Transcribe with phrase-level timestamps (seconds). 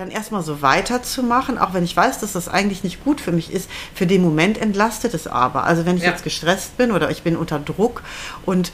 [0.00, 3.52] dann erstmal so weiterzumachen, auch wenn ich weiß, dass das eigentlich nicht gut für mich
[3.52, 3.68] ist.
[3.94, 5.64] Für den Moment entlastet es aber.
[5.64, 6.10] Also wenn ich ja.
[6.10, 8.02] jetzt gestresst bin oder ich bin unter Druck
[8.46, 8.72] und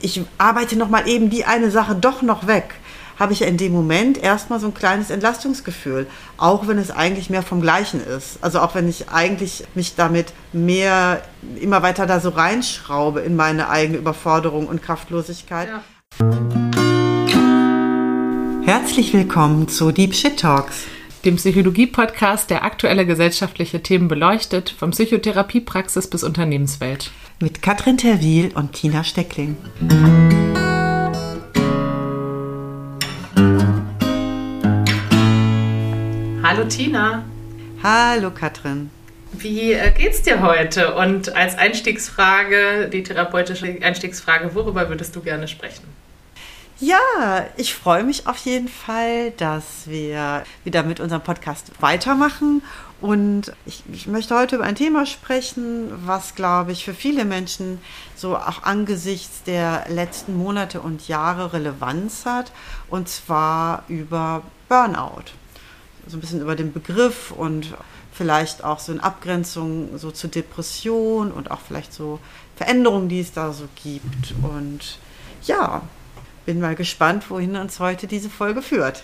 [0.00, 2.74] ich arbeite nochmal eben die eine Sache doch noch weg,
[3.18, 6.06] habe ich in dem Moment erstmal so ein kleines Entlastungsgefühl,
[6.38, 8.38] auch wenn es eigentlich mehr vom Gleichen ist.
[8.40, 11.20] Also auch wenn ich eigentlich mich damit mehr
[11.60, 15.68] immer weiter da so reinschraube in meine eigene Überforderung und Kraftlosigkeit.
[15.68, 16.79] Ja.
[18.72, 20.86] Herzlich willkommen zu Deep Shit Talks,
[21.24, 27.10] dem Psychologie-Podcast, der aktuelle gesellschaftliche Themen beleuchtet, von Psychotherapiepraxis bis Unternehmenswelt.
[27.40, 29.56] Mit Katrin Terwil und Tina Steckling.
[36.44, 37.24] Hallo Tina.
[37.82, 38.90] Hallo Katrin.
[39.32, 40.94] Wie äh, geht's dir heute?
[40.94, 45.89] Und als Einstiegsfrage, die therapeutische Einstiegsfrage, worüber würdest du gerne sprechen?
[46.82, 52.62] Ja, ich freue mich auf jeden Fall, dass wir wieder mit unserem Podcast weitermachen.
[53.02, 57.82] Und ich, ich, möchte heute über ein Thema sprechen, was, glaube ich, für viele Menschen
[58.16, 62.50] so auch angesichts der letzten Monate und Jahre Relevanz hat.
[62.88, 65.32] Und zwar über Burnout.
[66.06, 67.74] So ein bisschen über den Begriff und
[68.10, 72.20] vielleicht auch so in Abgrenzung so zur Depression und auch vielleicht so
[72.56, 74.34] Veränderungen, die es da so gibt.
[74.42, 74.98] Und
[75.42, 75.82] ja,
[76.46, 79.02] bin mal gespannt, wohin uns heute diese Folge führt.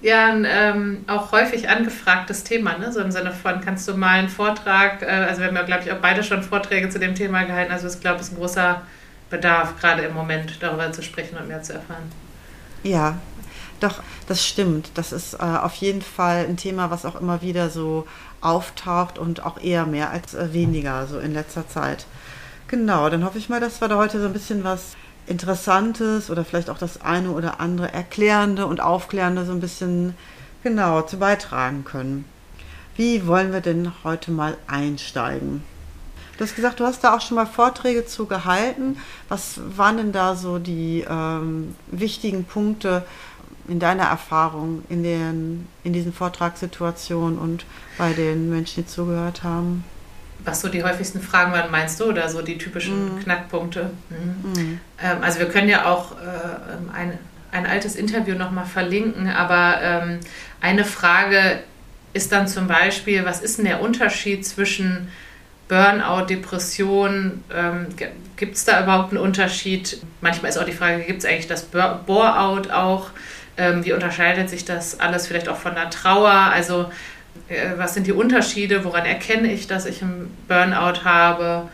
[0.00, 2.92] Ja, ein ähm, auch häufig angefragtes Thema, ne?
[2.92, 5.84] so im Sinne von, kannst du mal einen Vortrag, äh, also wir haben ja, glaube
[5.84, 8.38] ich, auch beide schon Vorträge zu dem Thema gehalten, also ich glaube, es ist ein
[8.38, 8.82] großer
[9.30, 12.10] Bedarf, gerade im Moment darüber zu sprechen und mehr zu erfahren.
[12.82, 13.18] Ja,
[13.82, 14.90] doch, das stimmt.
[14.94, 18.06] Das ist äh, auf jeden Fall ein Thema, was auch immer wieder so
[18.40, 22.06] auftaucht und auch eher mehr als äh, weniger, so in letzter Zeit.
[22.68, 26.44] Genau, dann hoffe ich mal, dass wir da heute so ein bisschen was Interessantes oder
[26.44, 30.14] vielleicht auch das eine oder andere Erklärende und Aufklärende so ein bisschen
[30.62, 32.24] genauer zu beitragen können.
[32.96, 35.62] Wie wollen wir denn heute mal einsteigen?
[36.36, 38.96] Du hast gesagt, du hast da auch schon mal Vorträge zu gehalten.
[39.28, 43.04] Was waren denn da so die ähm, wichtigen Punkte
[43.68, 47.64] in deiner Erfahrung in, den, in diesen Vortragssituationen und
[47.96, 49.84] bei den Menschen, die zugehört haben?
[50.44, 53.20] Was so die häufigsten Fragen waren, meinst du, oder so die typischen mhm.
[53.20, 53.90] Knackpunkte?
[54.10, 54.50] Mhm.
[54.50, 54.80] Mhm.
[55.02, 57.18] Ähm, also wir können ja auch äh, ein,
[57.50, 60.20] ein altes Interview nochmal verlinken, aber ähm,
[60.60, 61.60] eine Frage
[62.12, 65.08] ist dann zum Beispiel, was ist denn der Unterschied zwischen
[65.68, 67.42] Burnout, Depression?
[67.54, 67.86] Ähm,
[68.36, 70.02] gibt es da überhaupt einen Unterschied?
[70.20, 73.10] Manchmal ist auch die Frage, gibt es eigentlich das Bore-out auch?
[73.56, 76.30] Ähm, wie unterscheidet sich das alles vielleicht auch von der Trauer?
[76.30, 76.90] Also
[77.76, 81.68] was sind die Unterschiede, woran erkenne ich, dass ich einen Burnout habe?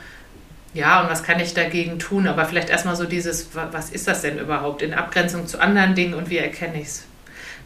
[0.75, 2.27] Ja, und was kann ich dagegen tun?
[2.27, 6.15] Aber vielleicht erstmal so dieses, was ist das denn überhaupt in Abgrenzung zu anderen Dingen
[6.15, 7.05] und wie erkenne ich es?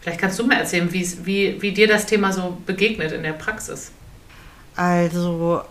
[0.00, 3.92] Vielleicht kannst du mal erzählen, wie, wie dir das Thema so begegnet in der Praxis.
[4.74, 5.62] Also,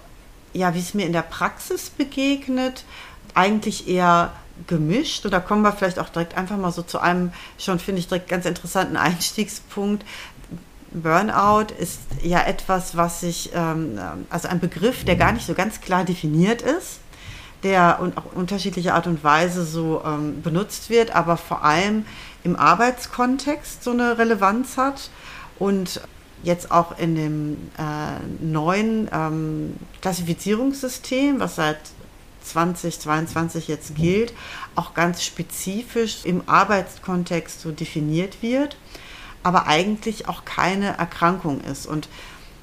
[0.53, 2.86] ja, wie es mir in der Praxis begegnet,
[3.34, 4.31] eigentlich eher
[4.68, 5.25] gemischt.
[5.25, 8.30] Oder kommen wir vielleicht auch direkt einfach mal so zu einem schon, finde ich, direkt
[8.30, 10.06] ganz interessanten Einstiegspunkt.
[10.91, 15.81] Burnout ist ja etwas, was sich, ähm, also ein Begriff, der gar nicht so ganz
[15.81, 17.00] klar definiert ist,
[17.63, 22.06] der und auch unterschiedliche Art und Weise so ähm, benutzt wird, aber vor allem
[22.44, 25.09] im Arbeitskontext so eine Relevanz hat
[25.59, 26.01] und
[26.44, 31.80] jetzt auch in dem äh, neuen ähm, Klassifizierungssystem, was seit
[32.44, 34.34] 2022 jetzt gilt,
[34.75, 38.75] auch ganz spezifisch im Arbeitskontext so definiert wird
[39.44, 41.85] aber eigentlich auch keine Erkrankung ist.
[41.85, 42.09] Und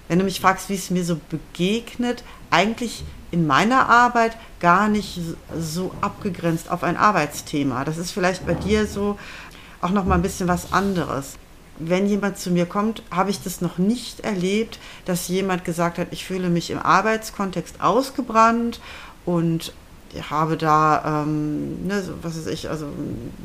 [0.09, 5.21] wenn du mich fragst, wie es mir so begegnet, eigentlich in meiner Arbeit gar nicht
[5.59, 7.84] so abgegrenzt auf ein Arbeitsthema.
[7.84, 9.19] Das ist vielleicht bei dir so
[9.81, 11.34] auch noch mal ein bisschen was anderes.
[11.78, 16.09] Wenn jemand zu mir kommt, habe ich das noch nicht erlebt, dass jemand gesagt hat,
[16.11, 18.81] ich fühle mich im Arbeitskontext ausgebrannt
[19.25, 19.72] und
[20.31, 22.87] habe da, ähm, ne, was weiß ich, also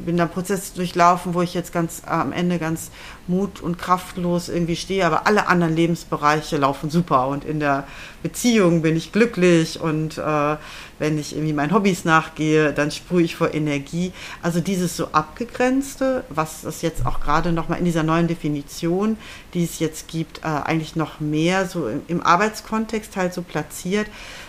[0.05, 2.89] bin da Prozess durchlaufen, wo ich jetzt ganz äh, am Ende ganz
[3.27, 7.85] mut- und kraftlos irgendwie stehe, aber alle anderen Lebensbereiche laufen super und in der
[8.21, 10.55] Beziehung bin ich glücklich und äh,
[10.99, 14.13] wenn ich irgendwie meinen Hobbys nachgehe, dann sprühe ich vor Energie.
[14.41, 19.17] Also dieses so abgegrenzte, was es jetzt auch gerade nochmal in dieser neuen Definition,
[19.53, 24.07] die es jetzt gibt, äh, eigentlich noch mehr so im, im Arbeitskontext halt so platziert,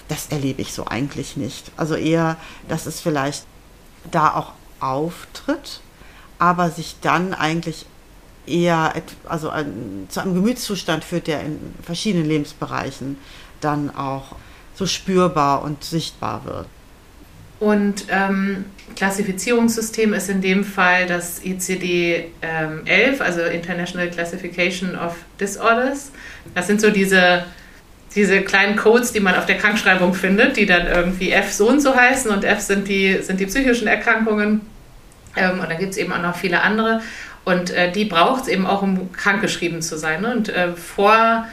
[0.09, 1.71] das erlebe ich so eigentlich nicht.
[1.77, 2.37] Also eher,
[2.69, 3.45] dass es vielleicht
[4.11, 5.81] da auch auftritt,
[6.39, 7.87] aber sich dann eigentlich
[8.47, 8.93] eher
[9.27, 13.17] also ein, zu einem Gemütszustand führt, der in verschiedenen Lebensbereichen
[13.61, 14.37] dann auch
[14.75, 16.67] so spürbar und sichtbar wird.
[17.61, 18.67] Und ähm,
[18.97, 26.11] Klassifizierungssystem ist in dem Fall das ICD-11, ähm, also International Classification of Disorders.
[26.55, 27.45] Das sind so diese,
[28.15, 31.81] diese kleinen Codes, die man auf der Krankschreibung findet, die dann irgendwie F so und
[31.81, 34.61] so heißen und F sind die, sind die psychischen Erkrankungen.
[35.37, 37.01] Ähm, und dann gibt es eben auch noch viele andere.
[37.45, 40.23] Und äh, die braucht es eben auch, um krankgeschrieben zu sein.
[40.23, 40.33] Ne?
[40.33, 41.47] Und äh, vor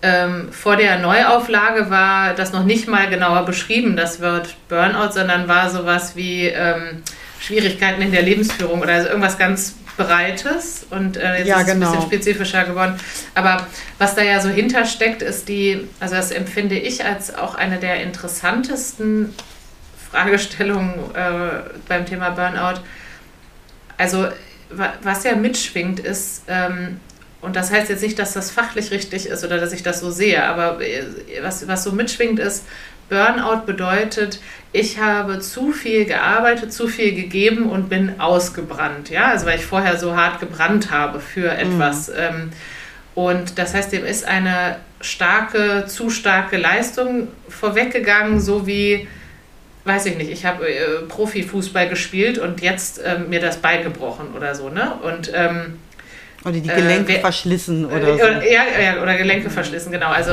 [0.00, 5.48] ähm, vor der Neuauflage war das noch nicht mal genauer beschrieben, das Wort Burnout, sondern
[5.48, 7.02] war sowas wie ähm,
[7.40, 11.74] Schwierigkeiten in der Lebensführung oder also irgendwas ganz Breites und äh, jetzt ja, ist es
[11.74, 11.86] genau.
[11.86, 12.98] ein bisschen spezifischer geworden.
[13.34, 13.66] Aber
[13.98, 18.02] was da ja so hintersteckt, ist die, also das empfinde ich als auch eine der
[18.02, 19.34] interessantesten
[20.10, 22.80] Fragestellungen äh, beim Thema Burnout.
[23.98, 24.28] Also
[25.02, 27.00] was ja mitschwingt, ist, ähm,
[27.40, 30.10] und das heißt jetzt nicht, dass das fachlich richtig ist oder dass ich das so
[30.10, 31.04] sehe, aber äh,
[31.42, 32.64] was, was so mitschwingt ist,
[33.08, 34.40] Burnout bedeutet,
[34.72, 39.10] ich habe zu viel gearbeitet, zu viel gegeben und bin ausgebrannt.
[39.10, 42.08] Ja, also weil ich vorher so hart gebrannt habe für etwas.
[42.08, 42.50] Mhm.
[43.14, 49.08] Und das heißt, dem ist eine starke, zu starke Leistung vorweggegangen, so wie,
[49.84, 54.54] weiß ich nicht, ich habe äh, Profifußball gespielt und jetzt äh, mir das beigebrochen oder
[54.54, 54.68] so.
[54.68, 54.92] Ne?
[55.02, 55.78] Und ähm,
[56.44, 58.24] oder die Gelenke äh, verschlissen oder so.
[58.24, 60.10] Ja, ja, oder Gelenke verschlissen, genau.
[60.10, 60.32] Also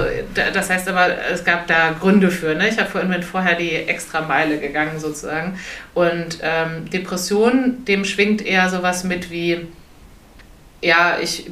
[0.54, 2.54] das heißt aber, es gab da Gründe für.
[2.54, 2.70] Ne?
[2.70, 5.60] Ich habe vorhin vorher die extra Meile gegangen sozusagen.
[5.96, 9.68] Und ähm, Depression, dem schwingt eher sowas mit wie,
[10.82, 11.50] ja, ich,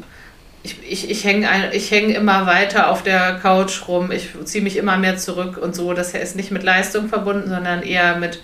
[0.61, 4.97] ich, ich, ich hänge häng immer weiter auf der Couch rum, ich ziehe mich immer
[4.97, 5.94] mehr zurück und so.
[5.94, 8.39] Das ist nicht mit Leistung verbunden, sondern eher mit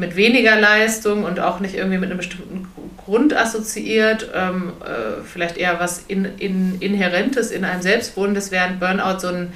[0.00, 2.66] mit weniger Leistung und auch nicht irgendwie mit einem bestimmten
[2.96, 9.18] Grund assoziiert, ähm, äh, vielleicht eher was in, in, Inhärentes in einem Selbstwohnendes, während Burnout
[9.18, 9.52] so ein,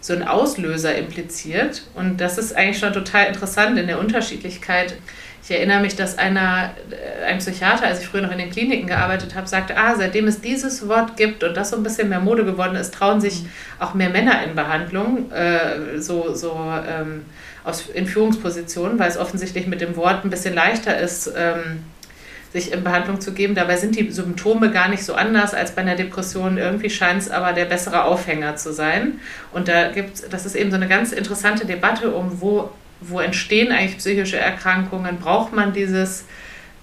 [0.00, 1.82] so ein Auslöser impliziert.
[1.94, 4.94] Und das ist eigentlich schon total interessant in der Unterschiedlichkeit.
[5.44, 8.86] Ich erinnere mich, dass einer, äh, ein Psychiater, als ich früher noch in den Kliniken
[8.86, 12.20] gearbeitet habe, sagte, ah, seitdem es dieses Wort gibt und das so ein bisschen mehr
[12.20, 13.44] Mode geworden ist, trauen sich
[13.78, 16.56] auch mehr Männer in Behandlung, äh, so, so
[16.88, 17.26] ähm,
[17.66, 21.82] aus, in Führungspositionen, weil es offensichtlich mit dem Wort ein bisschen leichter ist, ähm,
[22.52, 23.54] sich in Behandlung zu geben.
[23.54, 26.58] Dabei sind die Symptome gar nicht so anders als bei einer Depression.
[26.58, 29.20] Irgendwie scheint es aber der bessere Aufhänger zu sein.
[29.52, 32.70] Und da gibt das ist eben so eine ganz interessante Debatte um, wo,
[33.00, 35.18] wo entstehen eigentlich psychische Erkrankungen?
[35.18, 36.24] Braucht man dieses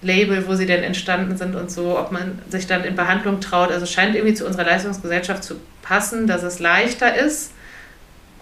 [0.02, 3.72] Label, wo sie denn entstanden sind und so, ob man sich dann in Behandlung traut.
[3.72, 7.53] Also scheint irgendwie zu unserer Leistungsgesellschaft zu passen, dass es leichter ist,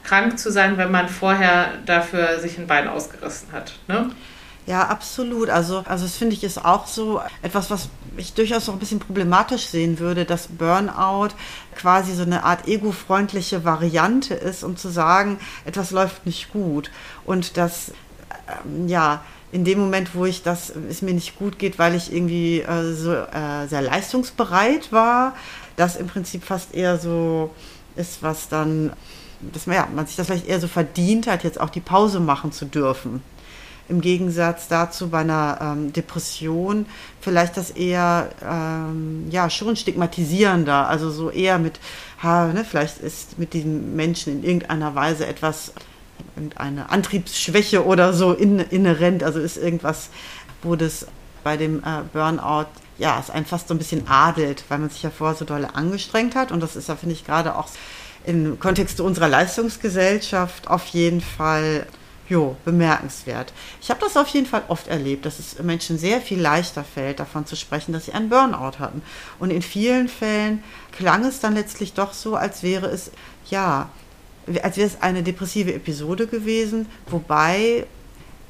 [0.03, 3.73] krank zu sein, wenn man vorher dafür sich ein Bein ausgerissen hat.
[3.89, 4.11] Ne?
[4.67, 5.51] Ja, absolut.
[5.51, 9.01] Also, also das finde ich ist auch so etwas, was ich durchaus noch ein bisschen
[9.01, 11.31] problematisch sehen würde, dass Burnout
[11.75, 16.91] quasi so eine Art ego-freundliche Variante ist, um zu sagen, etwas läuft nicht gut.
[17.25, 17.93] Und dass,
[18.65, 22.13] ähm, ja, in dem Moment, wo ich das, es mir nicht gut geht, weil ich
[22.13, 25.35] irgendwie äh, so äh, sehr leistungsbereit war,
[25.77, 27.51] das im Prinzip fast eher so
[27.97, 28.93] ist, was dann
[29.53, 32.21] dass man, ja, man sich das vielleicht eher so verdient hat, jetzt auch die Pause
[32.21, 33.23] machen zu dürfen.
[33.89, 36.87] Im Gegensatz dazu bei einer ähm, Depression
[37.21, 41.81] vielleicht das eher ähm, ja schon stigmatisierender, also so eher mit,
[42.23, 45.73] ha, ne, vielleicht ist mit diesem Menschen in irgendeiner Weise etwas,
[46.37, 50.11] irgendeine Antriebsschwäche oder so in, inhärent, also ist irgendwas,
[50.63, 51.07] wo das
[51.43, 52.69] bei dem äh, Burnout
[52.99, 55.75] ja, es einen fast so ein bisschen adelt, weil man sich ja vorher so dolle
[55.75, 56.53] angestrengt hat.
[56.53, 57.69] Und das ist ja, finde ich, gerade auch
[58.27, 61.87] im Kontext unserer Leistungsgesellschaft auf jeden Fall
[62.29, 63.53] jo, bemerkenswert.
[63.81, 67.21] Ich habe das auf jeden Fall oft erlebt, dass es Menschen sehr viel leichter fällt,
[67.21, 69.03] davon zu sprechen, dass sie einen Burnout hatten.
[69.39, 73.11] Und in vielen Fällen klang es dann letztlich doch so, als wäre es,
[73.51, 73.91] ja,
[74.63, 77.87] als wäre es eine depressive Episode gewesen, wobei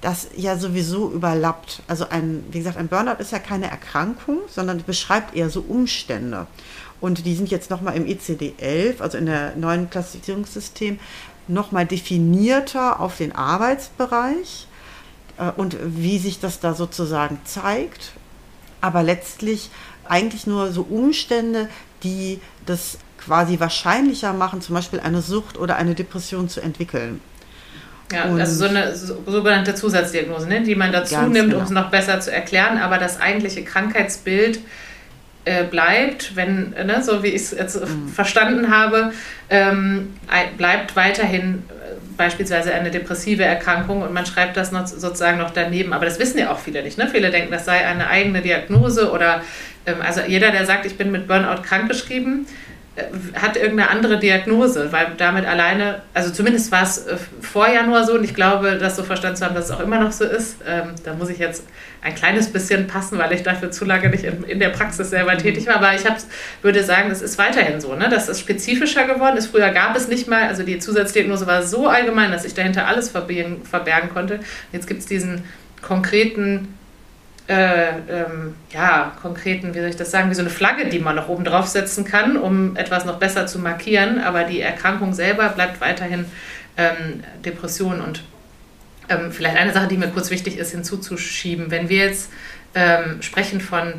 [0.00, 1.82] das ja sowieso überlappt.
[1.86, 6.46] Also ein, wie gesagt, ein Burnout ist ja keine Erkrankung, sondern beschreibt eher so Umstände.
[7.02, 11.00] Und die sind jetzt nochmal im ICD-11, also in der neuen Klassifizierungssystem,
[11.48, 14.68] nochmal definierter auf den Arbeitsbereich
[15.36, 18.12] äh, und wie sich das da sozusagen zeigt.
[18.80, 19.70] Aber letztlich
[20.08, 21.68] eigentlich nur so Umstände,
[22.04, 27.20] die das quasi wahrscheinlicher machen, zum Beispiel eine Sucht oder eine Depression zu entwickeln.
[28.12, 31.58] Ja, und also so eine sogenannte Zusatzdiagnose, ne, die man dazu nimmt, genau.
[31.58, 34.60] um es noch besser zu erklären, aber das eigentliche Krankheitsbild
[35.44, 38.08] äh, bleibt, wenn, ne, so wie ich es jetzt mhm.
[38.08, 39.12] verstanden habe,
[39.50, 40.14] ähm,
[40.56, 45.92] bleibt weiterhin äh, beispielsweise eine depressive Erkrankung und man schreibt das noch, sozusagen noch daneben.
[45.92, 46.96] Aber das wissen ja auch viele nicht.
[46.96, 47.08] Ne?
[47.08, 49.42] Viele denken, das sei eine eigene Diagnose oder
[49.86, 52.52] ähm, also jeder, der sagt, ich bin mit Burnout krankgeschrieben, äh,
[53.34, 58.12] hat irgendeine andere Diagnose, weil damit alleine, also zumindest war es äh, vor Januar so
[58.12, 60.56] und ich glaube, das so verstanden zu haben, dass es auch immer noch so ist.
[60.66, 61.64] Ähm, da muss ich jetzt
[62.02, 65.38] ein kleines bisschen passen, weil ich dafür zu lange nicht in, in der Praxis selber
[65.38, 65.76] tätig war.
[65.76, 66.02] Aber ich
[66.60, 68.10] würde sagen, es ist weiterhin so, ne?
[68.10, 69.46] dass es spezifischer geworden ist.
[69.46, 73.08] Früher gab es nicht mal, also die Zusatzdiagnose war so allgemein, dass ich dahinter alles
[73.08, 74.40] verbergen, verbergen konnte.
[74.70, 75.44] Jetzt gibt es diesen
[75.80, 76.74] konkreten
[77.48, 81.16] äh, ähm, ja, konkreten, wie soll ich das sagen, wie so eine Flagge, die man
[81.16, 84.20] noch oben draufsetzen kann, um etwas noch besser zu markieren.
[84.20, 86.24] Aber die Erkrankung selber bleibt weiterhin
[86.76, 88.00] ähm, Depression.
[88.00, 88.22] Und
[89.08, 91.70] ähm, vielleicht eine Sache, die mir kurz wichtig ist, hinzuzuschieben.
[91.70, 92.30] Wenn wir jetzt
[92.74, 93.94] ähm, sprechen von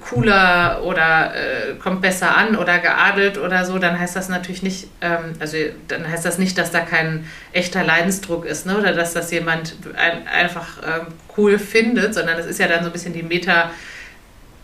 [0.00, 4.88] cooler oder äh, kommt besser an oder geadelt oder so, dann heißt das natürlich nicht,
[5.00, 5.56] ähm, also
[5.88, 8.78] dann heißt das nicht, dass da kein echter Leidensdruck ist, ne?
[8.78, 12.86] oder dass das jemand ein, einfach ähm, cool findet, sondern es ist ja dann so
[12.86, 13.70] ein bisschen die Meta-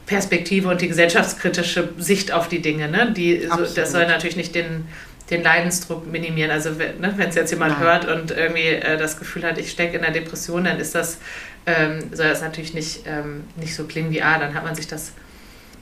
[0.06, 2.88] Perspektive und die gesellschaftskritische Sicht auf die Dinge.
[2.88, 3.12] Ne?
[3.12, 4.86] Die, so, das soll natürlich nicht den,
[5.30, 6.52] den Leidensdruck minimieren.
[6.52, 7.82] Also ne, wenn es jetzt jemand Nein.
[7.82, 11.18] hört und irgendwie äh, das Gefühl hat, ich stecke in der Depression, dann ist das,
[11.66, 14.86] ähm, soll das natürlich nicht, ähm, nicht so klingen wie, ah, dann hat man sich
[14.86, 15.12] das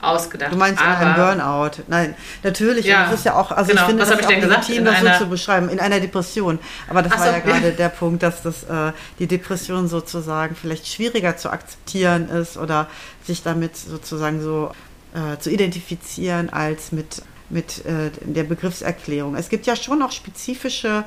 [0.07, 0.51] ausgedacht.
[0.51, 1.83] Du meinst aber, ein Burnout?
[1.87, 2.85] Nein, natürlich.
[2.85, 3.81] Ja, das ist ja auch, also genau.
[3.81, 6.59] ich finde, Was das ist auch legitim, das so zu beschreiben, in einer Depression.
[6.89, 10.55] Aber das Ach war so, ja gerade der Punkt, dass das, äh, die Depression sozusagen
[10.55, 12.87] vielleicht schwieriger zu akzeptieren ist oder
[13.23, 14.71] sich damit sozusagen so
[15.13, 19.35] äh, zu identifizieren als mit, mit äh, der Begriffserklärung.
[19.35, 21.03] Es gibt ja schon auch spezifische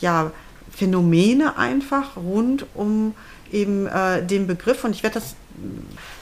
[0.00, 0.30] ja,
[0.74, 3.14] Phänomene einfach rund um
[3.52, 5.36] eben äh, den Begriff und ich werde das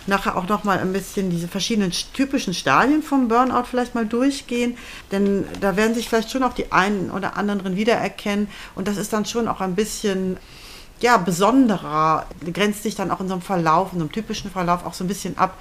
[0.07, 4.77] nachher auch noch mal ein bisschen diese verschiedenen typischen Stadien vom Burnout vielleicht mal durchgehen,
[5.11, 9.13] denn da werden sich vielleicht schon auch die einen oder anderen wiedererkennen und das ist
[9.13, 10.37] dann schon auch ein bisschen
[11.01, 14.87] ja, besonderer, grenzt sich dann auch in so einem Verlauf, in so einem typischen Verlauf
[14.87, 15.59] auch so ein bisschen ab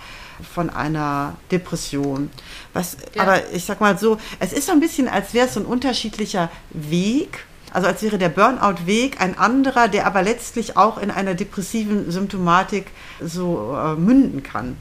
[0.54, 2.30] von einer Depression.
[2.74, 3.24] Was, ja.
[3.24, 5.66] aber ich sag mal so, es ist so ein bisschen, als wäre es so ein
[5.66, 11.34] unterschiedlicher Weg also als wäre der Burnout-Weg ein anderer, der aber letztlich auch in einer
[11.34, 12.88] depressiven Symptomatik
[13.22, 14.78] so äh, münden kann.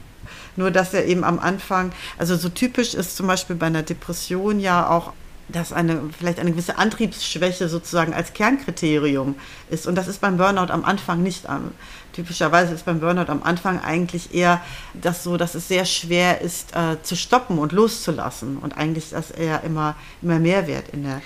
[0.55, 4.59] Nur dass er eben am Anfang, also so typisch ist zum Beispiel bei einer Depression
[4.59, 5.13] ja auch
[5.51, 9.35] dass eine vielleicht eine gewisse Antriebsschwäche sozusagen als Kernkriterium
[9.69, 9.87] ist.
[9.87, 11.45] Und das ist beim Burnout am Anfang nicht.
[11.45, 11.71] Ähm,
[12.13, 14.61] typischerweise ist beim Burnout am Anfang eigentlich eher
[14.93, 18.57] das so, dass es sehr schwer ist äh, zu stoppen und loszulassen.
[18.57, 21.21] Und eigentlich ist das eher immer, immer Mehrwert in der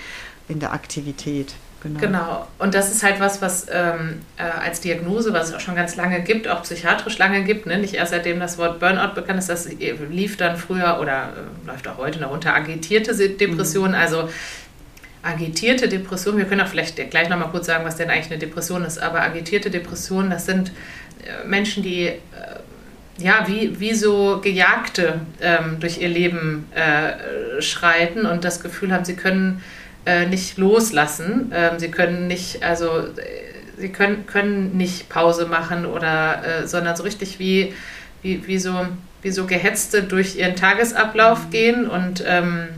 [0.48, 1.54] in der Aktivität.
[1.82, 2.00] Genau.
[2.00, 2.46] genau.
[2.58, 5.94] Und das ist halt was, was ähm, äh, als Diagnose, was es auch schon ganz
[5.96, 7.78] lange gibt, auch psychiatrisch lange gibt, ne?
[7.78, 9.68] nicht erst seitdem das Wort Burnout bekannt ist, das
[10.10, 13.90] lief dann früher oder äh, läuft auch heute noch unter agitierte Depression.
[13.90, 13.94] Mhm.
[13.94, 14.28] Also
[15.22, 18.84] agitierte Depression, wir können auch vielleicht gleich nochmal kurz sagen, was denn eigentlich eine Depression
[18.84, 20.72] ist, aber agitierte Depression, das sind
[21.24, 22.18] äh, Menschen, die äh,
[23.18, 29.04] ja, wie, wie so Gejagte ähm, durch ihr Leben äh, schreiten und das Gefühl haben,
[29.04, 29.62] sie können
[30.06, 31.52] äh, nicht loslassen.
[31.54, 33.12] Ähm, sie können nicht, also äh,
[33.76, 37.74] sie können, können nicht Pause machen oder, äh, sondern so richtig wie,
[38.22, 38.86] wie, wie, so,
[39.22, 41.50] wie so Gehetzte durch ihren Tagesablauf mhm.
[41.50, 42.68] gehen und ähm,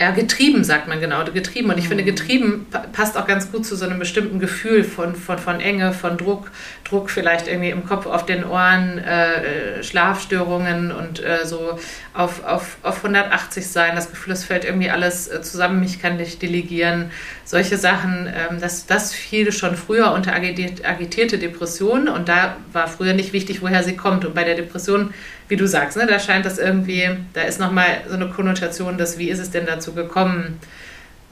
[0.00, 1.70] ja, getrieben, sagt man genau, getrieben.
[1.70, 2.08] Und ich finde, mhm.
[2.08, 6.16] getrieben passt auch ganz gut zu so einem bestimmten Gefühl von, von, von Enge, von
[6.16, 6.52] Druck,
[6.84, 11.78] Druck vielleicht irgendwie im Kopf, auf den Ohren, äh, Schlafstörungen und äh, so
[12.14, 16.16] auf, auf, auf 180 sein, das Gefühl, es fällt irgendwie alles äh, zusammen, ich kann
[16.16, 17.10] nicht delegieren.
[17.44, 23.14] Solche Sachen, ähm, das, das fiel schon früher unter agitierte Depressionen und da war früher
[23.14, 24.24] nicht wichtig, woher sie kommt.
[24.24, 25.12] Und bei der Depression
[25.48, 29.18] wie du sagst, ne, da scheint das irgendwie, da ist nochmal so eine Konnotation, dass
[29.18, 30.60] wie ist es denn dazu gekommen,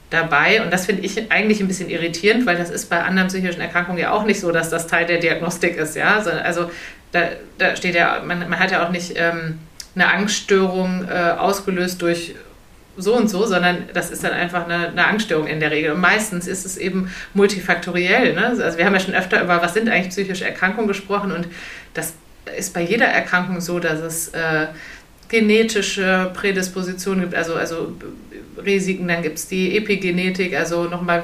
[0.09, 0.61] dabei.
[0.61, 3.99] Und das finde ich eigentlich ein bisschen irritierend, weil das ist bei anderen psychischen Erkrankungen
[3.99, 5.95] ja auch nicht so, dass das Teil der Diagnostik ist.
[5.95, 6.17] Ja?
[6.17, 6.71] Also
[7.11, 7.23] da,
[7.57, 9.59] da steht ja, man, man hat ja auch nicht ähm,
[9.95, 12.35] eine Angststörung äh, ausgelöst durch
[12.99, 15.91] so und so, sondern das ist dann einfach eine, eine, Angststörung in der Regel.
[15.91, 18.33] Und meistens ist es eben multifaktoriell.
[18.33, 18.47] Ne?
[18.59, 21.47] Also wir haben ja schon öfter über, was sind eigentlich psychische Erkrankungen gesprochen und
[21.93, 22.13] das
[22.57, 24.67] ist bei jeder Erkrankung so, dass es äh,
[25.29, 27.95] genetische Prädispositionen gibt, also, also
[28.63, 31.23] Risiken, dann gibt es die Epigenetik, also nochmal,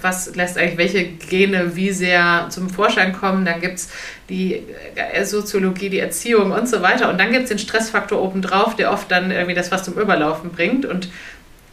[0.00, 3.90] was lässt eigentlich welche Gene wie sehr zum Vorschein kommen, dann gibt es
[4.28, 4.62] die
[4.94, 7.10] äh, Soziologie, die Erziehung und so weiter.
[7.10, 10.50] Und dann gibt es den Stressfaktor obendrauf, der oft dann irgendwie das was zum Überlaufen
[10.50, 10.84] bringt.
[10.84, 11.08] Und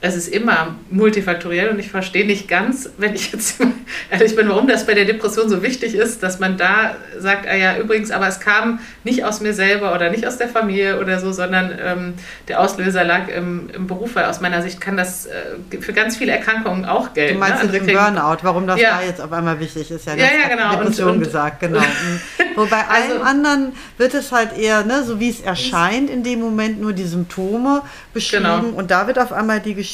[0.01, 3.59] es ist immer multifaktoriell und ich verstehe nicht ganz, wenn ich jetzt
[4.11, 7.55] ehrlich bin, warum das bei der Depression so wichtig ist, dass man da sagt, ah
[7.55, 11.19] ja, übrigens, aber es kam nicht aus mir selber oder nicht aus der Familie oder
[11.19, 12.13] so, sondern ähm,
[12.47, 16.17] der Auslöser lag im, im, Beruf, weil aus meiner Sicht kann das äh, für ganz
[16.17, 17.35] viele Erkrankungen auch gelten.
[17.35, 17.79] Du meinst ne?
[17.79, 18.99] also Burnout, warum das ja.
[18.99, 20.71] da jetzt auf einmal wichtig ist, ja, ja, ja genau.
[20.71, 21.79] Depression und, und, gesagt, genau.
[21.95, 22.19] Mhm.
[22.55, 26.39] Wobei also, allem anderen wird es halt eher, ne, so wie es erscheint in dem
[26.39, 27.81] Moment, nur die Symptome
[28.13, 28.43] beschrieben.
[28.43, 28.77] Genau.
[28.77, 29.84] Und da wird auf einmal die Geschichte.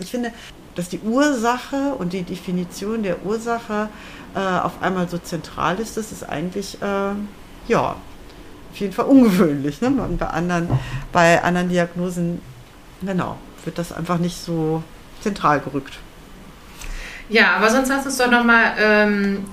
[0.00, 0.32] Ich finde,
[0.74, 3.88] dass die Ursache und die Definition der Ursache
[4.34, 7.12] äh, auf einmal so zentral ist, das ist eigentlich, äh,
[7.68, 7.96] ja,
[8.70, 9.80] auf jeden Fall ungewöhnlich.
[9.80, 9.90] Ne?
[10.18, 10.68] Bei, anderen,
[11.12, 12.42] bei anderen Diagnosen,
[13.00, 14.82] genau, wird das einfach nicht so
[15.20, 15.98] zentral gerückt.
[17.28, 19.44] Ja, aber sonst lass uns doch nochmal, ähm,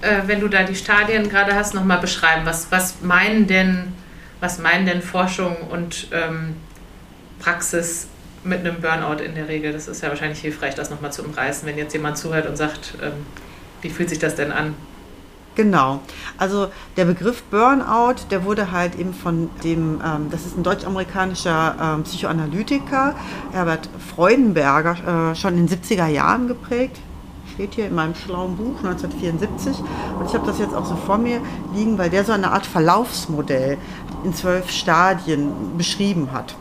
[0.00, 2.46] äh, wenn du da die Stadien gerade hast, nochmal beschreiben.
[2.46, 3.92] Was, was meinen denn,
[4.40, 6.54] was meinen denn Forschung und ähm,
[7.40, 8.06] Praxis
[8.48, 9.72] mit einem Burnout in der Regel?
[9.72, 12.94] Das ist ja wahrscheinlich hilfreich, das nochmal zu umreißen, wenn jetzt jemand zuhört und sagt,
[13.02, 13.26] ähm,
[13.82, 14.74] wie fühlt sich das denn an?
[15.58, 15.98] Genau.
[16.36, 21.74] Also der Begriff Burnout, der wurde halt eben von dem, ähm, das ist ein deutsch-amerikanischer
[21.80, 23.16] ähm, Psychoanalytiker,
[23.50, 27.00] Herbert Freudenberger, äh, schon in den 70er Jahren geprägt.
[27.54, 29.80] Steht hier in meinem schlauen Buch 1974.
[29.80, 31.40] Und ich habe das jetzt auch so vor mir
[31.74, 33.78] liegen, weil der so eine Art Verlaufsmodell
[34.22, 36.54] in zwölf Stadien beschrieben hat.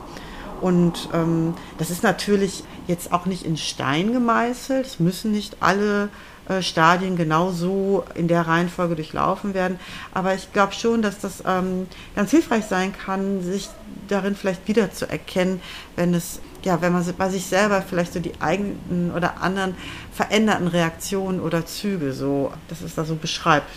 [0.62, 4.86] Und ähm, das ist natürlich jetzt auch nicht in Stein gemeißelt.
[4.86, 6.10] Es müssen nicht alle
[6.48, 9.80] äh, Stadien genauso in der Reihenfolge durchlaufen werden.
[10.14, 13.70] Aber ich glaube schon, dass das ähm, ganz hilfreich sein kann, sich
[14.08, 15.62] darin vielleicht wiederzuerkennen,
[15.96, 19.76] wenn es ja, wenn man bei sich selber vielleicht so die eigenen oder anderen
[20.12, 23.70] veränderten Reaktionen oder Züge so, dass es da so beschreibt,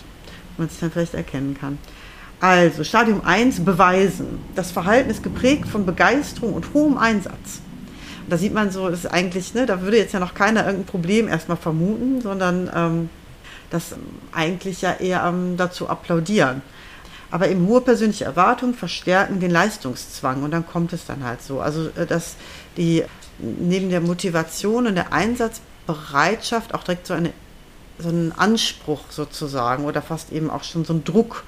[0.57, 1.77] man es dann vielleicht erkennen kann.
[2.41, 4.39] Also, Stadium 1, beweisen.
[4.55, 7.61] Das Verhalten ist geprägt von Begeisterung und hohem Einsatz
[8.31, 11.27] da sieht man so, ist eigentlich, ne, da würde jetzt ja noch keiner irgendein Problem
[11.27, 13.09] erstmal vermuten, sondern ähm,
[13.69, 13.95] das
[14.31, 16.61] eigentlich ja eher ähm, dazu applaudieren.
[17.29, 21.59] Aber eben hohe persönliche Erwartungen verstärken den Leistungszwang und dann kommt es dann halt so.
[21.59, 22.35] Also, äh, dass
[22.77, 23.03] die
[23.37, 27.33] neben der Motivation und der Einsatzbereitschaft auch direkt so, eine,
[27.99, 31.43] so einen Anspruch sozusagen oder fast eben auch schon so ein Druck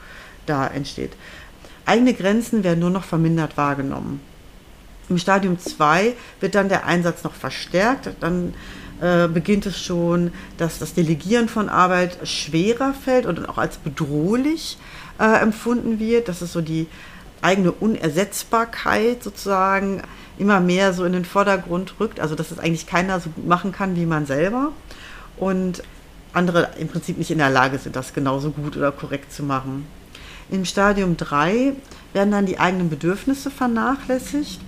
[0.46, 1.12] da entsteht.
[1.86, 4.22] Eigene Grenzen werden nur noch vermindert wahrgenommen.
[5.10, 8.10] Im Stadium 2 wird dann der Einsatz noch verstärkt.
[8.22, 8.54] Dann
[9.02, 14.78] äh, beginnt es schon, dass das Delegieren von Arbeit schwerer fällt und auch als bedrohlich
[15.20, 16.30] äh, empfunden wird.
[16.30, 16.88] Das ist so die
[17.42, 20.02] eigene Unersetzbarkeit sozusagen
[20.38, 22.22] immer mehr so in den Vordergrund rückt.
[22.22, 24.72] Also dass es eigentlich keiner so gut machen kann wie man selber.
[25.36, 25.84] Und
[26.32, 29.86] andere im Prinzip nicht in der Lage sind, das genauso gut oder korrekt zu machen.
[30.54, 31.74] Im Stadium 3
[32.14, 34.62] werden dann die eigenen Bedürfnisse vernachlässigt.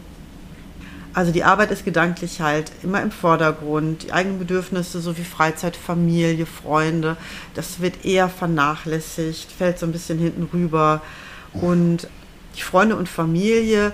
[1.14, 4.02] Also die Arbeit ist gedanklich halt immer im Vordergrund.
[4.02, 7.18] Die eigenen Bedürfnisse sowie Freizeit, Familie, Freunde,
[7.54, 11.04] das wird eher vernachlässigt, fällt so ein bisschen hinten rüber.
[11.54, 12.08] Und
[12.58, 13.92] die Freunde und Familie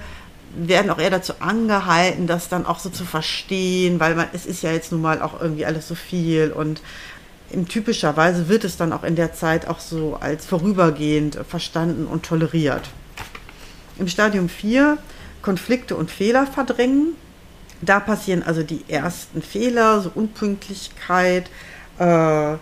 [0.56, 4.64] werden auch eher dazu angehalten, das dann auch so zu verstehen, weil man, es ist
[4.64, 6.82] ja jetzt nun mal auch irgendwie alles so viel und
[7.54, 12.08] in typischer Weise wird es dann auch in der Zeit auch so als vorübergehend verstanden
[12.08, 12.90] und toleriert.
[13.98, 14.98] Im Stadium 4
[15.42, 17.16] Konflikte und Fehler verdrängen.
[17.82, 21.50] Da passieren also die ersten Fehler, so Unpünktlichkeit,
[21.98, 22.56] äh,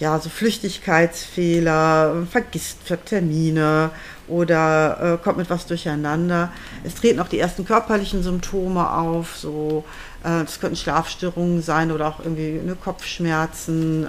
[0.00, 3.90] ja, so Flüchtigkeitsfehler, vergisst Termine
[4.28, 6.50] oder äh, kommt mit was durcheinander.
[6.84, 9.84] Es treten auch die ersten körperlichen Symptome auf, so
[10.24, 14.08] äh, das könnten Schlafstörungen sein oder auch irgendwie eine Kopfschmerzen,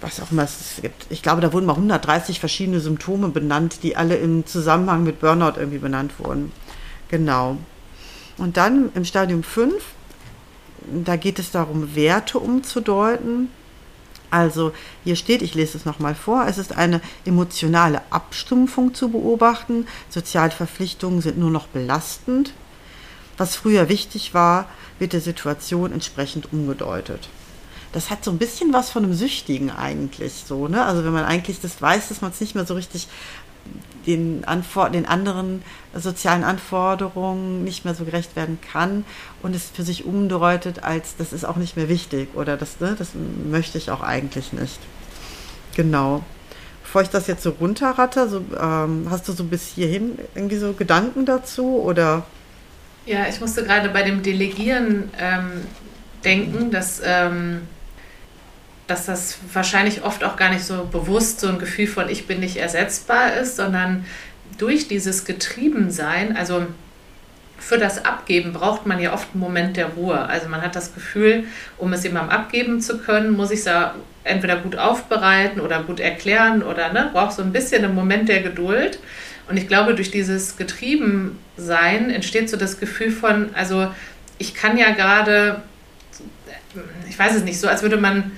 [0.00, 1.06] was auch immer es gibt.
[1.10, 5.60] Ich glaube, da wurden mal 130 verschiedene Symptome benannt, die alle im Zusammenhang mit Burnout
[5.60, 6.50] irgendwie benannt wurden.
[7.08, 7.56] Genau.
[8.36, 9.74] Und dann im Stadium 5,
[11.04, 13.48] da geht es darum, Werte umzudeuten.
[14.32, 14.72] Also
[15.04, 19.86] hier steht, ich lese es nochmal vor, es ist eine emotionale Abstumpfung zu beobachten.
[20.08, 22.54] Sozialverpflichtungen sind nur noch belastend.
[23.36, 27.28] Was früher wichtig war, wird der Situation entsprechend umgedeutet.
[27.92, 30.82] Das hat so ein bisschen was von einem Süchtigen eigentlich so, ne?
[30.82, 33.08] Also wenn man eigentlich das weiß, dass man es nicht mehr so richtig
[34.06, 35.62] den, Anfor den anderen
[35.94, 39.04] sozialen Anforderungen nicht mehr so gerecht werden kann
[39.42, 42.94] und es für sich umdeutet als, das ist auch nicht mehr wichtig oder das, ne,
[42.98, 43.10] das
[43.50, 44.78] möchte ich auch eigentlich nicht.
[45.74, 46.22] Genau.
[46.82, 50.72] Bevor ich das jetzt so runterratte, so, ähm, hast du so bis hierhin irgendwie so
[50.72, 52.24] Gedanken dazu oder?
[53.06, 55.62] Ja, ich musste gerade bei dem Delegieren ähm,
[56.24, 57.62] denken, dass ähm,
[58.86, 62.40] dass das wahrscheinlich oft auch gar nicht so bewusst so ein Gefühl von ich bin
[62.40, 64.04] nicht ersetzbar ist, sondern
[64.58, 66.66] durch dieses Getriebensein, also
[67.58, 70.18] für das Abgeben braucht man ja oft einen Moment der Ruhe.
[70.18, 71.44] Also man hat das Gefühl,
[71.78, 73.70] um es jemandem abgeben zu können, muss ich es
[74.24, 78.42] entweder gut aufbereiten oder gut erklären oder ne, braucht so ein bisschen einen Moment der
[78.42, 78.98] Geduld.
[79.48, 83.88] Und ich glaube, durch dieses Getriebensein entsteht so das Gefühl von, also
[84.38, 85.62] ich kann ja gerade,
[87.08, 88.32] ich weiß es nicht, so als würde man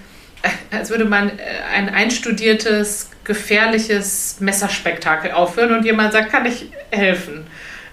[0.70, 1.32] als würde man äh,
[1.74, 7.46] ein einstudiertes, gefährliches Messerspektakel aufführen und jemand sagt, kann ich helfen?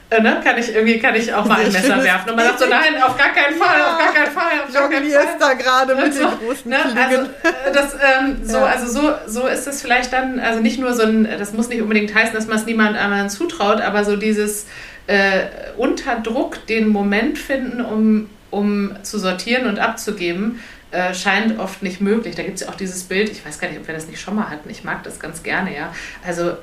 [0.10, 0.42] Äh, ne?
[0.44, 2.32] Kann ich irgendwie, kann ich auch mal ein Messer werfen?
[2.32, 4.74] Und man sagt so, nein, auf gar keinen Fall, ja, auf gar keinen Fall, auf
[4.74, 5.38] gar keinen Fall.
[5.40, 6.78] da gerade mit so, den großen ne?
[6.78, 8.66] Also, äh, das, ähm, so, ja.
[8.66, 11.82] also so, so ist es vielleicht dann, also nicht nur so ein, das muss nicht
[11.82, 14.68] unbedingt heißen, dass man es niemand anderen zutraut, aber so dieses
[15.08, 15.44] äh,
[15.78, 20.60] unter Druck den Moment finden, um, um zu sortieren und abzugeben,
[20.92, 22.36] äh, scheint oft nicht möglich.
[22.36, 24.20] Da gibt es ja auch dieses Bild, ich weiß gar nicht, ob wir das nicht
[24.20, 25.94] schon mal hatten, ich mag das ganz gerne, ja.
[26.26, 26.54] Also,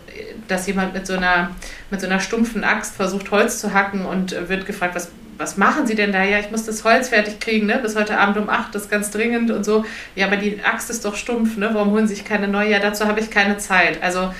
[0.49, 1.51] dass jemand mit so einer,
[1.91, 5.87] mit so einer stumpfen Axt versucht, Holz zu hacken und wird gefragt, was, was machen
[5.87, 6.23] Sie denn da?
[6.25, 7.79] Ja, ich muss das Holz fertig kriegen, ne?
[7.81, 9.85] bis heute Abend um 8, das ist ganz dringend und so.
[10.14, 11.71] Ja, aber die Axt ist doch stumpf, ne?
[11.73, 12.71] warum holen Sie sich keine neue?
[12.71, 14.03] Ja, dazu habe ich keine Zeit.
[14.03, 14.35] Also,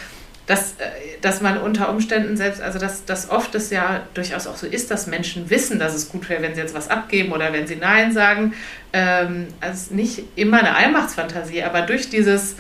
[0.49, 0.85] dass, äh,
[1.21, 4.91] dass man unter Umständen selbst, also dass, dass oft es ja durchaus auch so ist,
[4.91, 7.77] dass Menschen wissen, dass es gut wäre, wenn sie jetzt was abgeben oder wenn sie
[7.77, 8.55] Nein sagen.
[8.93, 12.57] Ähm, also nicht immer eine Allmachtsfantasie, aber durch dieses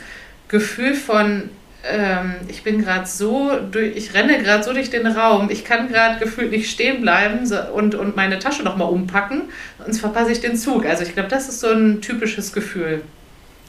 [0.48, 1.48] Gefühl von,
[1.82, 5.88] ähm, ich bin gerade so, durch, ich renne gerade so durch den Raum, ich kann
[5.88, 9.44] gerade gefühlt nicht stehen bleiben und, und meine Tasche nochmal umpacken,
[9.82, 10.84] sonst verpasse ich den Zug.
[10.84, 13.02] Also ich glaube, das ist so ein typisches Gefühl.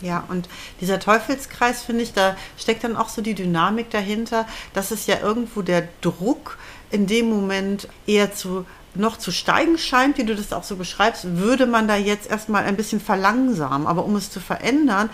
[0.02, 0.48] Ja, und
[0.80, 5.20] dieser Teufelskreis, finde ich, da steckt dann auch so die Dynamik dahinter, dass es ja
[5.20, 6.58] irgendwo der Druck
[6.90, 11.38] in dem Moment eher zu noch zu steigen scheint, wie du das auch so beschreibst,
[11.38, 13.86] würde man da jetzt erstmal ein bisschen verlangsamen.
[13.86, 15.10] Aber um es zu verändern,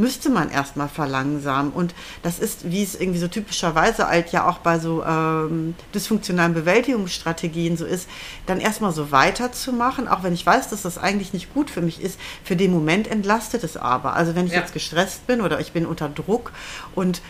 [0.00, 1.72] müsste man erstmal verlangsamen.
[1.72, 6.54] Und das ist, wie es irgendwie so typischerweise halt ja auch bei so ähm, dysfunktionalen
[6.54, 8.08] Bewältigungsstrategien so ist,
[8.46, 12.00] dann erstmal so weiterzumachen, auch wenn ich weiß, dass das eigentlich nicht gut für mich
[12.00, 12.18] ist.
[12.42, 14.14] Für den Moment entlastet es aber.
[14.14, 14.60] Also wenn ich ja.
[14.60, 16.52] jetzt gestresst bin oder ich bin unter Druck
[16.94, 17.20] und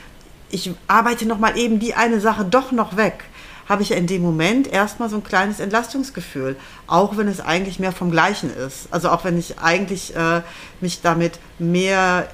[0.50, 3.24] ich arbeite nochmal eben die eine Sache doch noch weg,
[3.68, 6.56] habe ich in dem Moment erstmal so ein kleines Entlastungsgefühl,
[6.88, 8.88] auch wenn es eigentlich mehr vom Gleichen ist.
[8.90, 10.42] Also auch wenn ich eigentlich äh,
[10.80, 12.26] mich damit mehr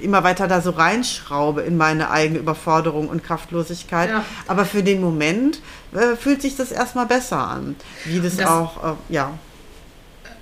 [0.00, 4.10] immer weiter da so reinschraube in meine eigene Überforderung und Kraftlosigkeit.
[4.10, 4.24] Ja.
[4.46, 5.60] Aber für den Moment
[5.92, 7.76] äh, fühlt sich das erstmal besser an.
[8.04, 9.32] Wie das, das auch, äh, ja.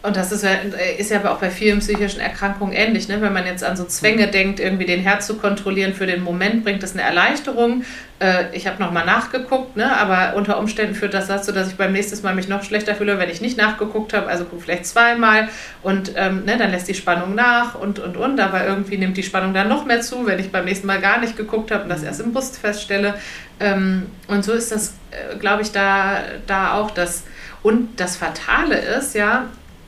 [0.03, 0.53] Und das ist ja,
[0.97, 3.09] ist ja aber auch bei vielen psychischen Erkrankungen ähnlich.
[3.09, 3.21] Ne?
[3.21, 4.31] Wenn man jetzt an so Zwänge mhm.
[4.31, 7.85] denkt, irgendwie den Herd zu kontrollieren für den Moment, bringt das eine Erleichterung.
[8.19, 9.95] Äh, ich habe nochmal nachgeguckt, ne?
[9.95, 13.19] aber unter Umständen führt das dazu, dass ich beim nächsten Mal mich noch schlechter fühle,
[13.19, 14.29] wenn ich nicht nachgeguckt habe.
[14.29, 15.49] Also vielleicht zweimal
[15.83, 18.41] und ähm, ne, dann lässt die Spannung nach und, und, und.
[18.41, 21.21] Aber irgendwie nimmt die Spannung dann noch mehr zu, wenn ich beim nächsten Mal gar
[21.21, 23.17] nicht geguckt habe und das erst im Brust feststelle.
[23.61, 27.25] Ähm, und so ist das, äh, glaube ich, da, da auch das.
[27.63, 29.45] Und das Fatale ist ja,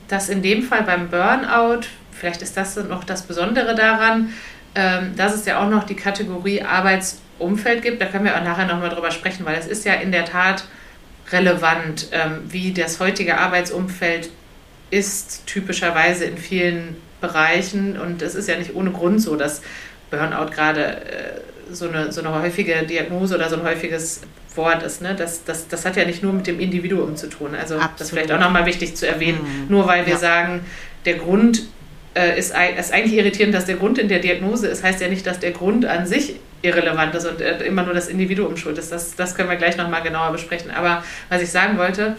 [0.07, 4.33] dass in dem Fall beim Burnout, vielleicht ist das noch das Besondere daran,
[4.75, 8.01] ähm, dass es ja auch noch die Kategorie Arbeitsumfeld gibt.
[8.01, 10.65] Da können wir auch nachher nochmal drüber sprechen, weil es ist ja in der Tat
[11.31, 14.29] relevant, ähm, wie das heutige Arbeitsumfeld
[14.89, 17.99] ist, typischerweise in vielen Bereichen.
[17.99, 19.61] Und es ist ja nicht ohne Grund so, dass
[20.09, 21.39] Burnout gerade äh,
[21.73, 24.21] so, eine, so eine häufige Diagnose oder so ein häufiges
[24.55, 25.01] Wort ist.
[25.01, 25.15] Ne?
[25.15, 27.55] Das, das, das hat ja nicht nur mit dem Individuum zu tun.
[27.55, 27.93] Also Absolut.
[27.95, 29.39] das ist vielleicht auch nochmal wichtig zu erwähnen.
[29.41, 29.67] Mhm.
[29.69, 30.19] Nur weil wir ja.
[30.19, 30.61] sagen,
[31.05, 31.63] der Grund
[32.15, 35.25] äh, ist, ist eigentlich irritierend, dass der Grund in der Diagnose ist, heißt ja nicht,
[35.25, 38.91] dass der Grund an sich irrelevant ist und äh, immer nur das Individuum schuld ist.
[38.91, 40.71] Das, das können wir gleich nochmal genauer besprechen.
[40.71, 42.15] Aber was ich sagen wollte,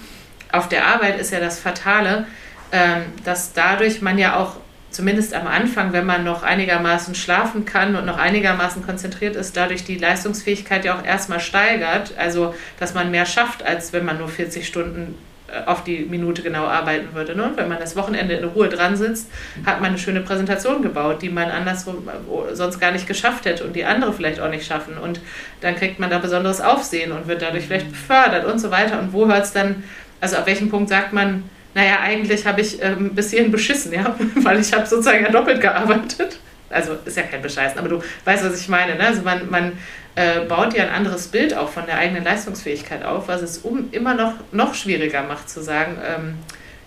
[0.52, 2.26] auf der Arbeit ist ja das Fatale,
[2.72, 4.56] ähm, dass dadurch man ja auch
[4.94, 9.84] zumindest am Anfang, wenn man noch einigermaßen schlafen kann und noch einigermaßen konzentriert ist, dadurch
[9.84, 12.14] die Leistungsfähigkeit ja auch erstmal steigert.
[12.16, 16.42] Also, dass man mehr schafft, als wenn man nur 40 Stunden äh, auf die Minute
[16.42, 17.34] genau arbeiten würde.
[17.34, 17.42] Ne?
[17.42, 19.30] Und wenn man das Wochenende in Ruhe dran sitzt,
[19.66, 22.08] hat man eine schöne Präsentation gebaut, die man andersrum
[22.52, 24.96] sonst gar nicht geschafft hätte und die andere vielleicht auch nicht schaffen.
[24.96, 25.20] Und
[25.60, 29.00] dann kriegt man da besonderes Aufsehen und wird dadurch vielleicht befördert und so weiter.
[29.00, 29.82] Und wo hört es dann,
[30.20, 31.42] also auf welchem Punkt sagt man,
[31.74, 35.60] naja, eigentlich habe ich ähm, bis hierhin beschissen, ja, weil ich habe sozusagen ja doppelt
[35.60, 36.38] gearbeitet.
[36.70, 38.96] Also ist ja kein Bescheißen, aber du weißt, was ich meine.
[38.96, 39.06] Ne?
[39.06, 39.72] Also man, man
[40.14, 43.88] äh, baut ja ein anderes Bild auch von der eigenen Leistungsfähigkeit auf, was es um,
[43.92, 46.38] immer noch, noch schwieriger macht zu sagen, ähm,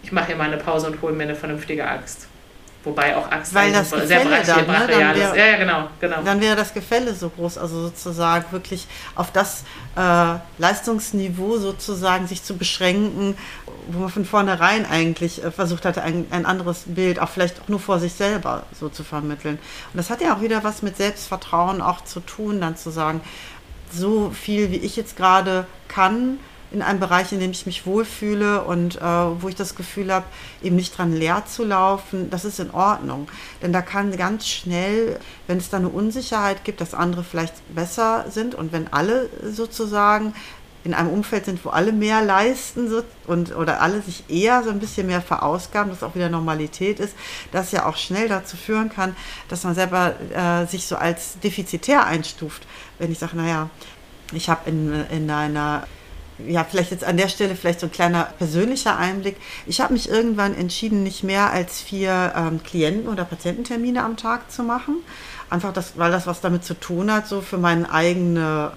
[0.03, 2.26] ich mache hier mal eine Pause und hole mir eine vernünftige Axt.
[2.87, 4.87] Wobei auch Axt Weil das sehr dann, ne?
[4.87, 6.21] dann wär, Ja, ja, genau, genau.
[6.23, 9.65] Dann wäre das Gefälle so groß, also sozusagen wirklich auf das
[9.97, 13.37] äh, Leistungsniveau sozusagen sich zu beschränken,
[13.89, 17.67] wo man von vornherein eigentlich äh, versucht hatte, ein, ein anderes Bild, auch vielleicht auch
[17.67, 19.59] nur vor sich selber so zu vermitteln.
[19.91, 23.19] Und das hat ja auch wieder was mit Selbstvertrauen auch zu tun, dann zu sagen,
[23.91, 26.39] so viel wie ich jetzt gerade kann,
[26.71, 30.25] in einem Bereich, in dem ich mich wohlfühle und äh, wo ich das Gefühl habe,
[30.61, 33.27] eben nicht dran leer zu laufen, das ist in Ordnung.
[33.61, 38.25] Denn da kann ganz schnell, wenn es da eine Unsicherheit gibt, dass andere vielleicht besser
[38.29, 40.33] sind und wenn alle sozusagen
[40.83, 42.89] in einem Umfeld sind, wo alle mehr leisten
[43.27, 47.13] und oder alle sich eher so ein bisschen mehr verausgaben, das auch wieder Normalität ist,
[47.51, 49.15] das ja auch schnell dazu führen kann,
[49.49, 52.65] dass man selber äh, sich so als defizitär einstuft.
[52.99, 53.69] Wenn ich sage, naja,
[54.31, 55.87] ich habe in, in einer
[56.45, 59.37] ja, vielleicht jetzt an der Stelle vielleicht so ein kleiner persönlicher Einblick.
[59.65, 64.51] Ich habe mich irgendwann entschieden, nicht mehr als vier ähm, Klienten- oder Patiententermine am Tag
[64.51, 64.97] zu machen.
[65.49, 68.71] Einfach, das, weil das was damit zu tun hat, so für meinen eigenen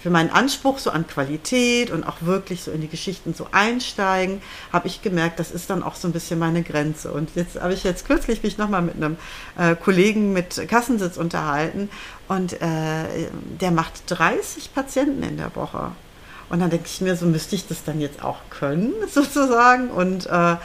[0.00, 4.40] für meinen Anspruch so an Qualität und auch wirklich so in die Geschichten so einsteigen,
[4.72, 7.12] habe ich gemerkt, das ist dann auch so ein bisschen meine Grenze.
[7.12, 9.16] Und jetzt habe ich jetzt kürzlich mich nochmal mit einem
[9.58, 11.90] äh, Kollegen mit Kassensitz unterhalten
[12.28, 13.28] und äh,
[13.60, 15.90] der macht 30 Patienten in der Woche.
[16.50, 19.90] Und dann denke ich mir, so müsste ich das dann jetzt auch können, sozusagen.
[19.90, 20.56] Und, äh,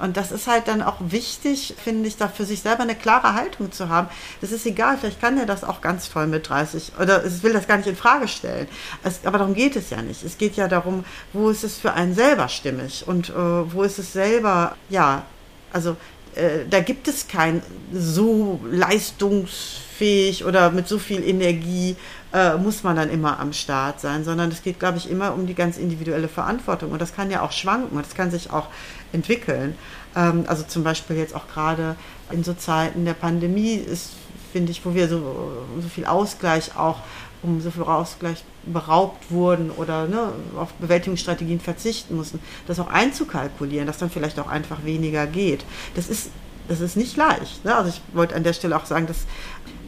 [0.00, 3.34] und das ist halt dann auch wichtig, finde ich, da für sich selber eine klare
[3.34, 4.08] Haltung zu haben.
[4.40, 7.52] Das ist egal, vielleicht kann er das auch ganz toll mit 30 oder es will
[7.52, 8.68] das gar nicht in Frage stellen.
[9.02, 10.24] Es, aber darum geht es ja nicht.
[10.24, 13.98] Es geht ja darum, wo ist es für einen selber stimmig und äh, wo ist
[13.98, 15.24] es selber, ja,
[15.72, 15.96] also
[16.34, 17.62] äh, da gibt es kein
[17.92, 21.96] so leistungsfähig oder mit so viel Energie
[22.32, 25.46] äh, muss man dann immer am Start sein, sondern es geht, glaube ich, immer um
[25.46, 26.92] die ganz individuelle Verantwortung.
[26.92, 28.68] Und das kann ja auch schwanken und das kann sich auch
[29.12, 29.76] entwickeln.
[30.14, 31.96] Ähm, also zum Beispiel jetzt auch gerade
[32.30, 34.10] in so Zeiten der Pandemie ist,
[34.52, 36.98] finde ich, wo wir so, so viel Ausgleich auch
[37.42, 43.86] um so viel Ausgleich beraubt wurden oder ne, auf Bewältigungsstrategien verzichten mussten, das auch einzukalkulieren,
[43.86, 45.64] dass dann vielleicht auch einfach weniger geht.
[45.94, 46.30] Das ist,
[46.68, 47.64] das ist nicht leicht.
[47.64, 47.74] Ne?
[47.74, 49.26] Also ich wollte an der Stelle auch sagen, dass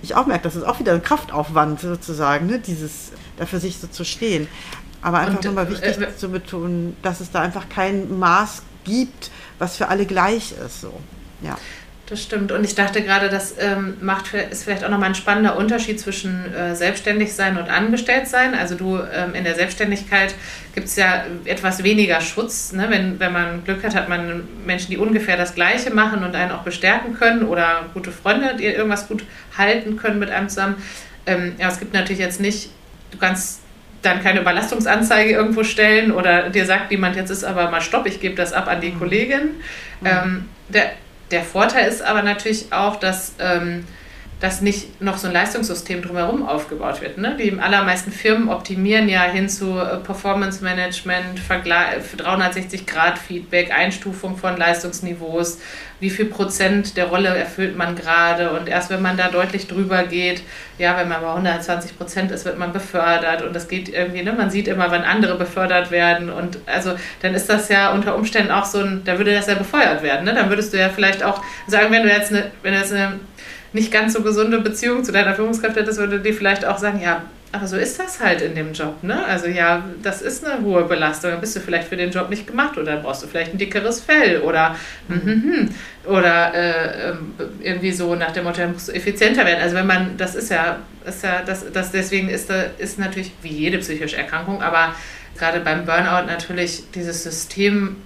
[0.02, 2.58] ich auch merke, das ist auch wieder ein Kraftaufwand sozusagen, ne?
[2.58, 4.48] dieses dafür sich so zu stehen.
[5.02, 9.76] Aber einfach nochmal wichtig äh, zu betonen, dass es da einfach kein Maß gibt, was
[9.76, 10.80] für alle gleich ist.
[10.80, 10.92] So.
[11.42, 11.58] Ja.
[12.12, 12.52] Das stimmt.
[12.52, 16.54] Und ich dachte gerade, das ähm, macht ist vielleicht auch nochmal ein spannender Unterschied zwischen
[16.54, 18.54] äh, selbstständig sein und angestellt sein.
[18.54, 20.34] Also du ähm, in der Selbstständigkeit
[20.74, 22.74] gibt es ja etwas weniger Schutz.
[22.74, 22.88] Ne?
[22.90, 26.50] Wenn, wenn man Glück hat, hat man Menschen, die ungefähr das Gleiche machen und einen
[26.50, 29.24] auch bestärken können oder gute Freunde, die irgendwas gut
[29.56, 30.74] halten können mit einem zusammen.
[31.24, 32.72] Ähm, ja, es gibt natürlich jetzt nicht,
[33.10, 33.60] du kannst
[34.02, 38.20] dann keine Überlastungsanzeige irgendwo stellen oder dir sagt jemand, jetzt ist aber mal Stopp, ich
[38.20, 38.98] gebe das ab an die mhm.
[38.98, 39.42] Kollegin.
[40.02, 40.06] Mhm.
[40.06, 40.92] Ähm, der,
[41.32, 43.84] der Vorteil ist aber natürlich auch, dass, ähm,
[44.42, 47.16] dass nicht noch so ein Leistungssystem drumherum aufgebaut wird.
[47.16, 47.36] Ne?
[47.40, 55.60] Die allermeisten Firmen optimieren ja hin zu äh, Performance Management, 360-Grad-Feedback, Einstufung von Leistungsniveaus,
[56.00, 60.02] wie viel Prozent der Rolle erfüllt man gerade und erst wenn man da deutlich drüber
[60.02, 60.42] geht,
[60.76, 64.32] ja, wenn man bei 120 Prozent ist, wird man befördert und das geht irgendwie, ne,
[64.32, 68.50] man sieht immer, wann andere befördert werden und also dann ist das ja unter Umständen
[68.50, 70.34] auch so ein, da würde das ja befeuert werden, ne?
[70.34, 73.20] dann würdest du ja vielleicht auch sagen, wenn du jetzt eine, wenn du jetzt eine
[73.72, 77.22] nicht ganz so gesunde Beziehung zu deiner Führungskraft hättest, würde die vielleicht auch sagen, ja,
[77.54, 79.26] aber so ist das halt in dem Job, ne?
[79.26, 81.32] Also ja, das ist eine hohe Belastung.
[81.32, 84.00] Dann bist du vielleicht für den Job nicht gemacht oder brauchst du vielleicht ein dickeres
[84.00, 84.74] Fell oder
[85.08, 85.68] mhm.
[86.06, 89.60] oder äh, ähm, irgendwie so nach dem Motto, musst du effizienter werden.
[89.60, 93.32] Also wenn man, das ist ja, ist ja, das, das deswegen ist da ist natürlich
[93.42, 94.94] wie jede psychische Erkrankung, aber
[95.36, 97.96] gerade beim Burnout natürlich dieses System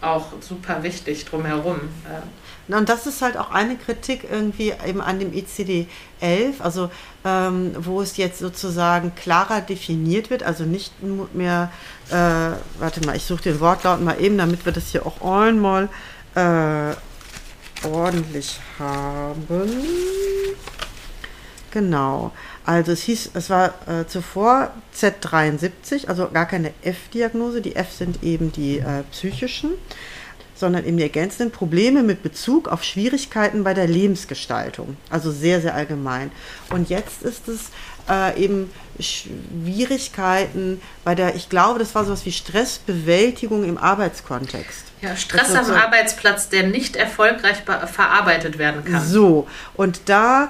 [0.00, 1.80] auch super wichtig drumherum.
[2.04, 2.22] Äh,
[2.68, 6.90] und das ist halt auch eine Kritik irgendwie eben an dem ICD-11, also
[7.24, 10.92] ähm, wo es jetzt sozusagen klarer definiert wird, also nicht
[11.34, 11.70] mehr,
[12.10, 12.14] äh,
[12.78, 15.88] warte mal, ich suche den Wortlaut mal eben, damit wir das hier auch einmal
[16.34, 16.94] äh,
[17.86, 19.66] ordentlich haben.
[21.72, 22.32] Genau.
[22.64, 27.60] Also es hieß, es war äh, zuvor Z73, also gar keine F-Diagnose.
[27.60, 29.70] Die F sind eben die äh, psychischen
[30.62, 34.96] sondern eben die ergänzenden Probleme mit Bezug auf Schwierigkeiten bei der Lebensgestaltung.
[35.10, 36.30] Also sehr, sehr allgemein.
[36.70, 37.70] Und jetzt ist es
[38.08, 38.70] äh, eben
[39.00, 44.84] Schwierigkeiten bei der, ich glaube, das war sowas wie Stressbewältigung im Arbeitskontext.
[45.00, 47.56] Ja, Stress am Arbeitsplatz, der nicht erfolgreich
[47.92, 49.04] verarbeitet werden kann.
[49.04, 50.48] So, und da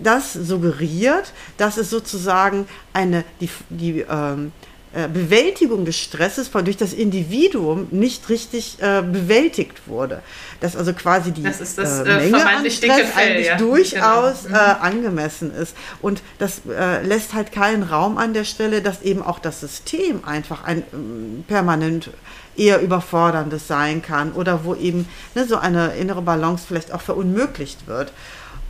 [0.00, 4.67] das suggeriert, dass es sozusagen eine, die, die ähm, äh,
[5.06, 10.22] Bewältigung des Stresses von, durch das Individuum nicht richtig äh, bewältigt wurde.
[10.60, 13.56] Dass also quasi die das das, äh, Menge an Stress Fell, eigentlich ja.
[13.56, 14.58] durchaus genau.
[14.58, 15.76] äh, angemessen ist.
[16.02, 20.24] Und das äh, lässt halt keinen Raum an der Stelle, dass eben auch das System
[20.24, 22.10] einfach ein ähm, permanent
[22.56, 27.86] eher überforderndes sein kann oder wo eben ne, so eine innere Balance vielleicht auch verunmöglicht
[27.86, 28.12] wird.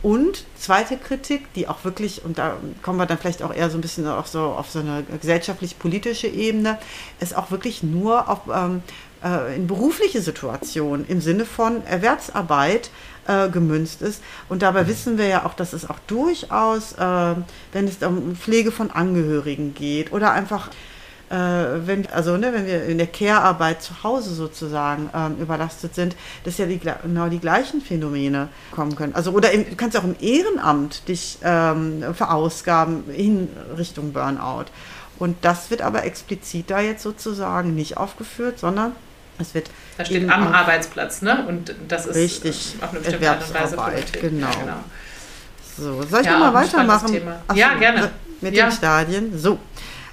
[0.01, 3.77] Und zweite Kritik, die auch wirklich, und da kommen wir dann vielleicht auch eher so
[3.77, 6.77] ein bisschen auf so, auf so eine gesellschaftlich-politische Ebene,
[7.19, 8.81] ist auch wirklich nur auf, ähm,
[9.23, 12.91] äh, in berufliche Situationen im Sinne von Erwerbsarbeit
[13.27, 14.21] äh, gemünzt ist.
[14.47, 17.35] Und dabei wissen wir ja auch, dass es auch durchaus, äh,
[17.73, 20.69] wenn es um Pflege von Angehörigen geht oder einfach
[21.29, 21.35] äh,
[21.85, 26.57] wenn, also, ne, wenn wir in der Care-Arbeit zu Hause sozusagen ähm, überlastet sind, dass
[26.57, 29.13] ja die, genau die gleichen Phänomene kommen können.
[29.13, 34.65] Also, oder im, du kannst auch im Ehrenamt dich ähm, verausgaben in Richtung Burnout.
[35.19, 38.93] Und das wird aber explizit da jetzt sozusagen nicht aufgeführt, sondern
[39.37, 39.69] es wird.
[39.97, 41.45] Da steht am Arbeitsplatz, ne?
[41.47, 43.77] Und das ist richtig, auf eine bestimmte Art und Weise
[44.19, 44.47] genau.
[44.47, 44.77] Ja, genau.
[45.77, 47.21] So, soll ich ja, mal weitermachen?
[47.47, 48.09] Ach, ja, gerne.
[48.41, 48.67] Mit ja.
[48.67, 49.37] den Stadien.
[49.37, 49.59] So.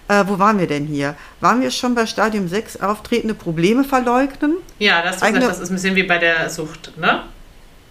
[0.08, 1.16] Äh, wo waren wir denn hier?
[1.40, 4.56] Waren wir schon bei Stadium 6 auftretende Probleme verleugnen?
[4.78, 7.22] Ja, das, Eigene, gesagt, das ist ein bisschen wie bei der Sucht, ne?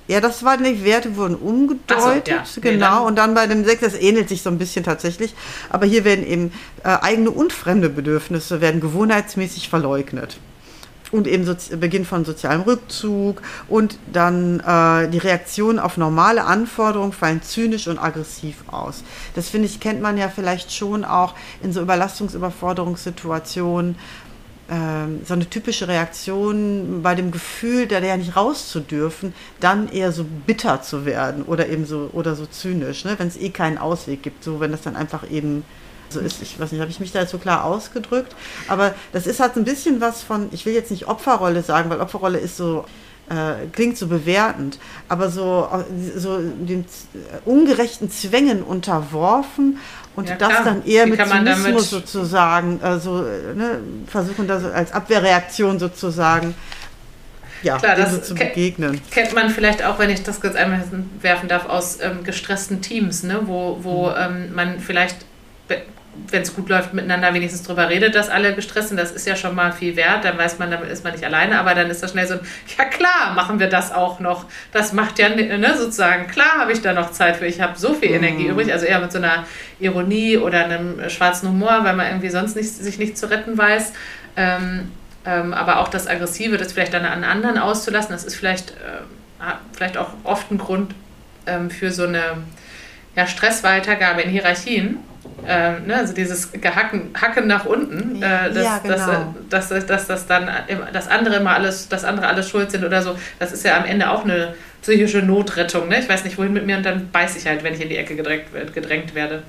[0.08, 2.72] Ja, das waren die Werte wurden umgedeutet, so, ja.
[2.72, 3.00] genau.
[3.00, 5.34] Nee, und dann bei dem 6, das ähnelt sich so ein bisschen tatsächlich.
[5.72, 10.38] Aber hier werden eben äh, eigene und fremde Bedürfnisse werden gewohnheitsmäßig verleugnet
[11.12, 17.14] und eben so, Beginn von sozialem Rückzug und dann äh, die Reaktionen auf normale Anforderungen
[17.14, 19.04] fallen zynisch und aggressiv aus.
[19.34, 23.96] Das finde ich, kennt man ja vielleicht schon auch in so Überlastungs-Überforderungssituationen.
[24.68, 29.88] Ähm, so eine typische Reaktion bei dem Gefühl, da ja nicht raus zu dürfen, dann
[29.90, 33.14] eher so bitter zu werden oder eben so oder so zynisch, ne?
[33.18, 35.64] wenn es eh keinen Ausweg gibt, so wenn das dann einfach eben
[36.10, 36.42] so ist.
[36.42, 38.36] Ich weiß nicht, habe ich mich da jetzt so klar ausgedrückt?
[38.68, 42.02] Aber das ist halt ein bisschen was von, ich will jetzt nicht Opferrolle sagen, weil
[42.02, 42.86] Opferrolle ist so,
[43.30, 45.68] äh, klingt so bewertend, aber so,
[46.16, 46.86] so den
[47.46, 49.80] ungerechten Zwängen unterworfen
[50.16, 50.64] und ja, das klar.
[50.64, 56.56] dann eher Wie mit Zynismus sozusagen, äh, so, ne, versuchen das als Abwehrreaktion sozusagen
[57.66, 59.02] ja, Klar, das zu begegnen.
[59.10, 60.84] Kennt man vielleicht auch, wenn ich das kurz einmal
[61.22, 63.42] werfen darf, aus ähm, gestressten Teams, ne?
[63.46, 64.16] wo, wo mhm.
[64.18, 65.18] ähm, man vielleicht
[66.32, 68.98] wenn es gut läuft, miteinander wenigstens drüber redet, dass alle gestresst sind.
[68.98, 70.26] Das ist ja schon mal viel wert.
[70.26, 71.60] Dann weiß man, damit ist man nicht alleine.
[71.60, 72.36] Aber dann ist das schnell so,
[72.78, 74.46] ja klar, machen wir das auch noch.
[74.72, 77.46] Das macht ja ne, sozusagen, klar habe ich da noch Zeit für.
[77.46, 78.52] Ich habe so viel Energie mhm.
[78.52, 78.72] übrig.
[78.72, 79.46] Also eher mit so einer
[79.80, 83.94] Ironie oder einem schwarzen Humor, weil man irgendwie sonst nicht, sich nicht zu retten weiß.
[84.38, 84.92] Ähm,
[85.26, 89.54] ähm, aber auch das Aggressive, das vielleicht dann an anderen auszulassen, das ist vielleicht, äh,
[89.74, 90.94] vielleicht auch oft ein Grund
[91.46, 92.22] ähm, für so eine
[93.16, 95.00] ja, Stressweitergabe in Hierarchien
[95.46, 99.34] äh, ne, also dieses Gehacken Hacken nach unten, äh, dass, ja, genau.
[99.50, 100.50] dass, dass, dass, dass dann
[100.94, 103.86] das andere immer alles, das andere alles schuld sind oder so, das ist ja am
[103.86, 105.88] Ende auch eine psychische Notrettung.
[105.88, 106.00] Ne?
[106.00, 107.98] Ich weiß nicht, wohin mit mir und dann beiß ich halt, wenn ich in die
[107.98, 109.44] Ecke gedrängt, gedrängt werde.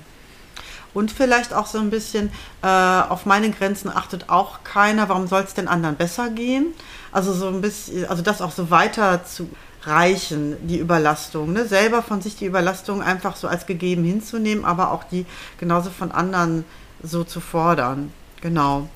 [0.94, 2.30] Und vielleicht auch so ein bisschen,
[2.62, 6.68] äh, auf meine Grenzen achtet auch keiner, warum soll es den anderen besser gehen?
[7.12, 9.50] Also so ein bisschen, also das auch so weiter zu
[9.86, 11.52] reichen, die Überlastung.
[11.52, 11.66] Ne?
[11.66, 15.26] Selber von sich die Überlastung einfach so als gegeben hinzunehmen, aber auch die
[15.58, 16.64] genauso von anderen
[17.02, 18.12] so zu fordern.
[18.40, 18.88] Genau.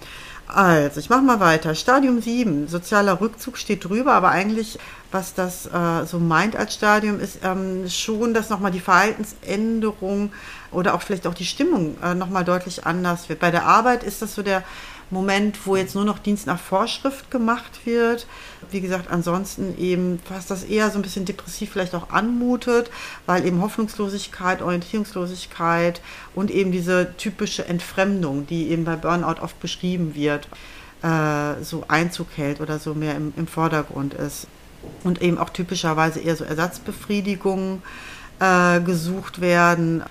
[0.46, 1.74] Also, ich mache mal weiter.
[1.76, 4.78] Stadium 7, sozialer Rückzug steht drüber, aber eigentlich,
[5.12, 10.32] was das äh, so meint als Stadium, ist ähm, schon, dass nochmal die Verhaltensänderung
[10.72, 13.38] oder auch vielleicht auch die Stimmung äh, nochmal deutlich anders wird.
[13.38, 14.64] Bei der Arbeit ist das so der
[15.10, 18.26] Moment, wo jetzt nur noch Dienst nach Vorschrift gemacht wird.
[18.70, 22.90] Wie gesagt, ansonsten eben, was das eher so ein bisschen depressiv vielleicht auch anmutet,
[23.26, 26.00] weil eben Hoffnungslosigkeit, Orientierungslosigkeit
[26.34, 30.48] und eben diese typische Entfremdung, die eben bei Burnout oft beschrieben wird,
[31.02, 34.46] äh, so Einzug hält oder so mehr im, im Vordergrund ist.
[35.04, 37.82] Und eben auch typischerweise eher so Ersatzbefriedigungen
[38.38, 40.04] äh, gesucht werden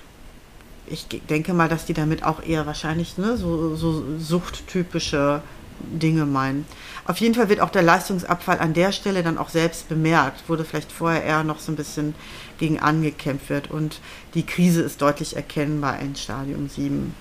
[0.89, 5.41] ich denke mal, dass die damit auch eher wahrscheinlich ne, so, so suchttypische
[5.79, 6.65] Dinge meinen.
[7.05, 10.65] Auf jeden Fall wird auch der Leistungsabfall an der Stelle dann auch selbst bemerkt, wurde
[10.65, 12.13] vielleicht vorher eher noch so ein bisschen
[12.59, 13.99] gegen angekämpft wird und
[14.33, 17.15] die Krise ist deutlich erkennbar in Stadium 7.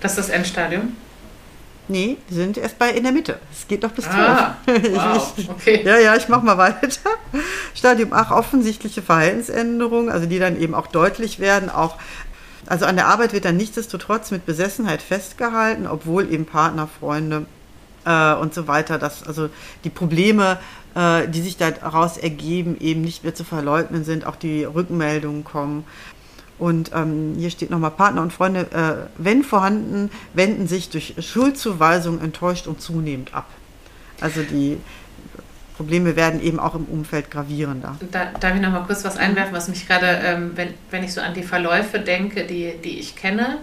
[0.00, 0.96] Das ist das Endstadium?
[1.88, 3.38] Nee, die sind erst bei in der Mitte.
[3.52, 4.16] Es geht doch bis 12.
[4.16, 5.82] Ah, wow, okay.
[5.84, 6.88] ja, ja, ich mach mal weiter.
[7.74, 11.98] Stadium 8, offensichtliche Verhaltensänderungen, also die dann eben auch deutlich werden, auch
[12.66, 17.46] also an der Arbeit wird dann nichtsdestotrotz mit Besessenheit festgehalten, obwohl eben Partner, Freunde
[18.04, 19.48] äh, und so weiter, dass also
[19.84, 20.58] die Probleme,
[20.94, 25.84] äh, die sich daraus ergeben, eben nicht mehr zu verleugnen sind, auch die Rückmeldungen kommen.
[26.58, 32.20] Und ähm, hier steht nochmal, Partner und Freunde, äh, wenn vorhanden, wenden sich durch Schuldzuweisung
[32.20, 33.46] enttäuscht und zunehmend ab.
[34.20, 34.78] Also die
[35.76, 37.96] Probleme werden eben auch im Umfeld gravierender.
[38.10, 41.12] Da, darf ich noch mal kurz was einwerfen, was mich gerade, ähm, wenn, wenn ich
[41.12, 43.58] so an die Verläufe denke, die, die ich kenne,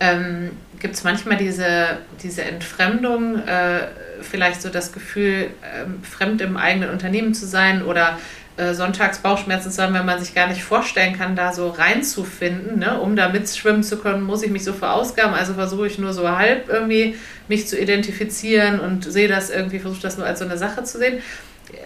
[0.00, 3.88] ähm, gibt es manchmal diese, diese Entfremdung, äh,
[4.22, 8.18] vielleicht so das Gefühl, äh, fremd im eigenen Unternehmen zu sein oder
[8.56, 12.78] äh, sonntags Bauchschmerzen zu haben, wenn man sich gar nicht vorstellen kann, da so reinzufinden.
[12.78, 12.98] Ne?
[12.98, 15.34] Um da mitschwimmen zu können, muss ich mich so verausgaben.
[15.34, 17.16] Also versuche ich nur so halb irgendwie
[17.48, 20.98] mich zu identifizieren und sehe das irgendwie, versuche das nur als so eine Sache zu
[20.98, 21.20] sehen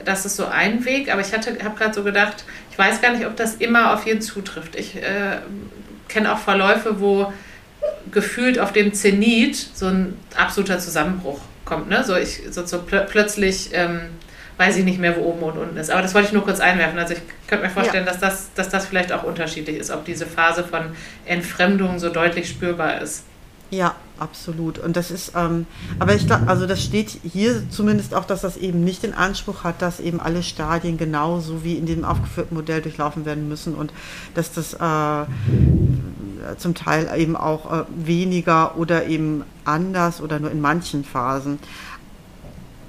[0.05, 3.27] das ist so ein Weg, aber ich habe gerade so gedacht, ich weiß gar nicht,
[3.27, 4.77] ob das immer auf jeden zutrifft.
[4.77, 5.39] Ich äh,
[6.09, 7.33] kenne auch Verläufe, wo
[8.11, 11.89] gefühlt auf dem Zenit so ein absoluter Zusammenbruch kommt.
[11.89, 12.05] Ne?
[12.05, 14.01] So, ich, so, so pl plötzlich ähm,
[14.57, 15.91] weiß ich nicht mehr, wo oben und unten ist.
[15.91, 16.99] Aber das wollte ich nur kurz einwerfen.
[16.99, 18.13] Also ich könnte mir vorstellen, ja.
[18.13, 20.95] dass, das, dass das vielleicht auch unterschiedlich ist, ob diese Phase von
[21.27, 23.25] Entfremdung so deutlich spürbar ist.
[23.71, 24.79] Ja, absolut.
[24.79, 25.67] Und das ist, ähm,
[25.99, 29.65] aber ich glaube, also das steht hier zumindest auch, dass das eben nicht den Anspruch
[29.65, 33.93] hat, dass eben alle Stadien genauso wie in dem aufgeführten Modell durchlaufen werden müssen und
[34.35, 35.27] dass das äh,
[36.59, 41.59] zum Teil eben auch äh, weniger oder eben anders oder nur in manchen Phasen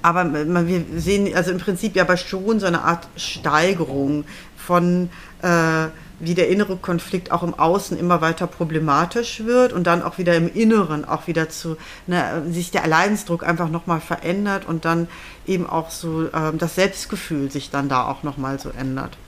[0.06, 4.24] aber wir sehen also im Prinzip ja aber schon so eine Art Steigerung
[4.56, 5.10] von
[5.42, 5.86] äh,
[6.18, 10.34] wie der innere Konflikt auch im Außen immer weiter problematisch wird und dann auch wieder
[10.34, 15.08] im Inneren auch wieder zu ne, sich der Leidensdruck einfach nochmal verändert und dann
[15.46, 19.18] eben auch so äh, das Selbstgefühl sich dann da auch nochmal so ändert.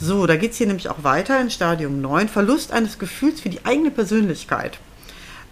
[0.00, 2.28] So, da geht es hier nämlich auch weiter in Stadium 9.
[2.28, 4.78] Verlust eines Gefühls für die eigene Persönlichkeit.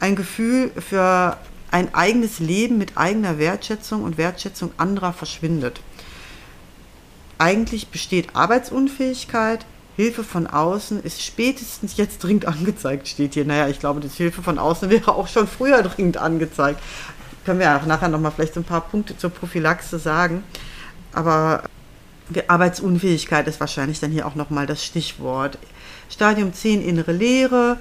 [0.00, 1.36] Ein Gefühl für
[1.70, 5.80] ein eigenes Leben mit eigener Wertschätzung und Wertschätzung anderer verschwindet.
[7.38, 9.64] Eigentlich besteht Arbeitsunfähigkeit,
[9.96, 13.44] Hilfe von außen ist spätestens jetzt dringend angezeigt, steht hier.
[13.44, 16.80] Naja, ich glaube, das Hilfe von außen wäre auch schon früher dringend angezeigt.
[17.44, 20.44] Können wir auch nachher nochmal vielleicht so ein paar Punkte zur Prophylaxe sagen.
[21.12, 21.64] Aber
[22.48, 25.58] Arbeitsunfähigkeit ist wahrscheinlich dann hier auch nochmal das Stichwort.
[26.08, 27.78] Stadium 10 innere Leere,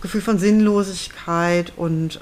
[0.00, 2.20] Gefühl von Sinnlosigkeit und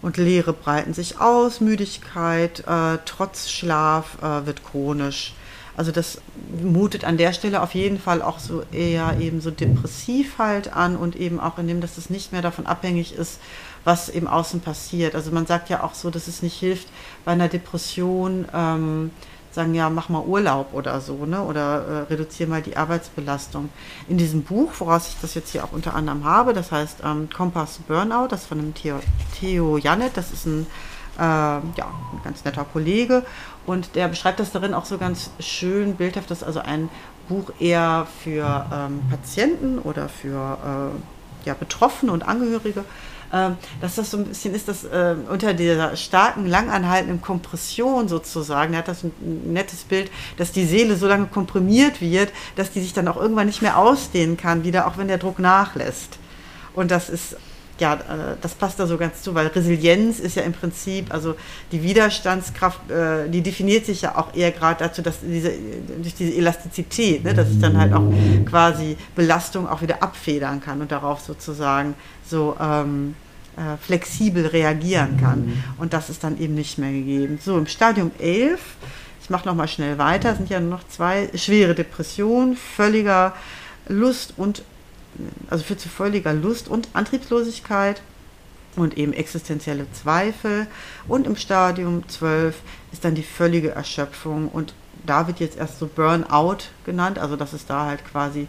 [0.00, 5.34] und Leere breiten sich aus, Müdigkeit, äh, trotz Schlaf äh, wird chronisch.
[5.78, 6.20] Also das
[6.60, 10.96] mutet an der Stelle auf jeden Fall auch so eher eben so depressiv halt an
[10.96, 13.38] und eben auch in dem, dass es nicht mehr davon abhängig ist,
[13.84, 15.14] was im Außen passiert.
[15.14, 16.88] Also man sagt ja auch so, dass es nicht hilft
[17.24, 19.12] bei einer Depression, ähm,
[19.52, 21.42] sagen, ja, mach mal Urlaub oder so, ne?
[21.42, 23.68] Oder äh, reduziere mal die Arbeitsbelastung.
[24.08, 27.28] In diesem Buch, woraus ich das jetzt hier auch unter anderem habe, das heißt ähm,
[27.32, 28.98] Kompass Burnout, das von dem Theo,
[29.38, 30.66] Theo Janet, das ist ein,
[31.18, 33.24] äh, ja, ein ganz netter Kollege
[33.68, 36.88] und der beschreibt das darin auch so ganz schön bildhaft, das ist also ein
[37.28, 40.58] Buch eher für ähm, Patienten oder für
[41.44, 42.84] äh, ja, Betroffene und Angehörige
[43.32, 48.72] ähm, dass das so ein bisschen ist, dass äh, unter dieser starken, langanhaltenden Kompression sozusagen,
[48.72, 49.12] er hat das ein
[49.52, 53.46] nettes Bild, dass die Seele so lange komprimiert wird, dass die sich dann auch irgendwann
[53.46, 56.18] nicht mehr ausdehnen kann, wieder, auch wenn der Druck nachlässt.
[56.74, 57.36] Und das ist
[57.80, 61.34] ja, äh, das passt da so ganz zu, weil Resilienz ist ja im Prinzip, also
[61.72, 65.52] die Widerstandskraft, äh, die definiert sich ja auch eher gerade dazu, dass diese,
[66.02, 68.04] durch diese Elastizität, ne, dass ich dann halt auch
[68.46, 71.94] quasi Belastung auch wieder abfedern kann und darauf sozusagen
[72.26, 73.14] so ähm,
[73.56, 75.46] äh, flexibel reagieren kann.
[75.46, 75.62] Mhm.
[75.78, 77.38] Und das ist dann eben nicht mehr gegeben.
[77.42, 78.60] So, im Stadium 11,
[79.22, 83.34] ich mache nochmal schnell weiter, sind ja nur noch zwei, schwere Depression, völliger
[83.88, 84.62] Lust und
[85.50, 88.02] also führt zu völliger Lust und Antriebslosigkeit
[88.76, 90.66] und eben existenzielle Zweifel.
[91.06, 92.56] Und im Stadium 12
[92.92, 94.74] ist dann die völlige Erschöpfung und
[95.06, 98.46] da wird jetzt erst so Burnout genannt, also dass es da halt quasi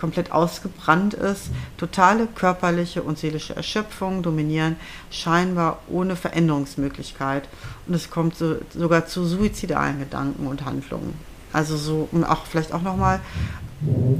[0.00, 1.50] komplett ausgebrannt ist.
[1.76, 4.76] Totale körperliche und seelische Erschöpfung dominieren
[5.10, 7.48] scheinbar ohne Veränderungsmöglichkeit
[7.86, 11.14] und es kommt so, sogar zu suizidalen Gedanken und Handlungen.
[11.52, 13.20] Also so, um auch vielleicht auch nochmal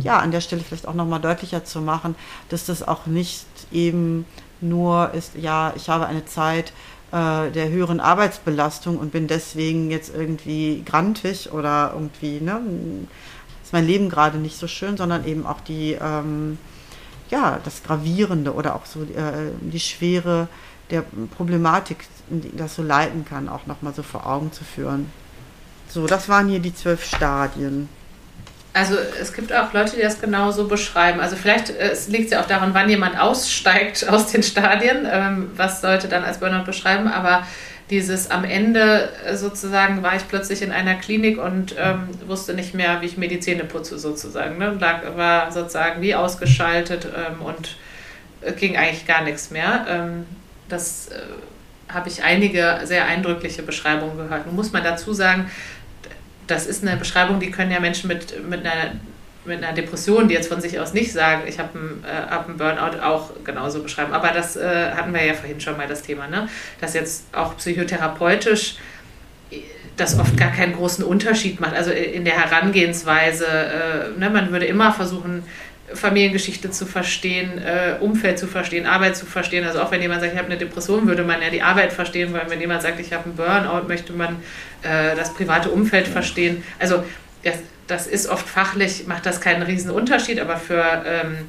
[0.03, 2.15] ja, an der Stelle vielleicht auch nochmal deutlicher zu machen,
[2.49, 4.25] dass das auch nicht eben
[4.61, 6.73] nur ist, ja, ich habe eine Zeit
[7.13, 12.61] äh, der höheren Arbeitsbelastung und bin deswegen jetzt irgendwie grantig oder irgendwie, ne,
[13.63, 16.59] ist mein Leben gerade nicht so schön, sondern eben auch die, ähm,
[17.31, 20.49] ja, das Gravierende oder auch so äh, die Schwere
[20.91, 21.05] der
[21.37, 25.11] Problematik, die das so leiten kann, auch nochmal so vor Augen zu führen.
[25.89, 27.89] So, das waren hier die zwölf Stadien.
[28.73, 31.21] Also es gibt auch Leute, die das genauso beschreiben.
[31.21, 35.51] Also vielleicht äh, liegt es ja auch daran, wann jemand aussteigt aus den Stadien, ähm,
[35.57, 37.47] was sollte dann als Burnout beschreiben, aber
[37.91, 42.73] dieses am Ende äh, sozusagen war ich plötzlich in einer Klinik und ähm, wusste nicht
[42.73, 44.59] mehr, wie ich mir die Zähne putze sozusagen.
[44.59, 44.77] Ne?
[44.79, 47.77] Lag, war sozusagen wie ausgeschaltet ähm, und
[48.43, 49.87] äh, ging eigentlich gar nichts mehr.
[49.89, 50.27] Ähm,
[50.69, 54.47] das äh, habe ich einige sehr eindrückliche Beschreibungen gehört.
[54.47, 55.51] Nun muss man dazu sagen,
[56.51, 58.93] das ist eine Beschreibung, die können ja Menschen mit, mit, einer,
[59.45, 62.49] mit einer Depression, die jetzt von sich aus nicht sagen, ich habe einen, äh, hab
[62.49, 64.13] einen Burnout, auch genauso beschreiben.
[64.13, 66.49] Aber das äh, hatten wir ja vorhin schon mal das Thema, ne?
[66.81, 68.77] dass jetzt auch psychotherapeutisch
[69.97, 71.75] das oft gar keinen großen Unterschied macht.
[71.75, 75.43] Also in der Herangehensweise, äh, ne, man würde immer versuchen,
[75.95, 79.67] Familiengeschichte zu verstehen, äh, Umfeld zu verstehen, Arbeit zu verstehen.
[79.67, 82.33] Also auch wenn jemand sagt, ich habe eine Depression, würde man ja die Arbeit verstehen,
[82.33, 84.37] weil wenn jemand sagt, ich habe einen Burnout, möchte man
[84.83, 86.63] äh, das private Umfeld verstehen.
[86.79, 87.05] Also
[87.43, 91.41] das, das, ist oft fachlich, macht das keinen riesen Unterschied, aber für ähm, äh,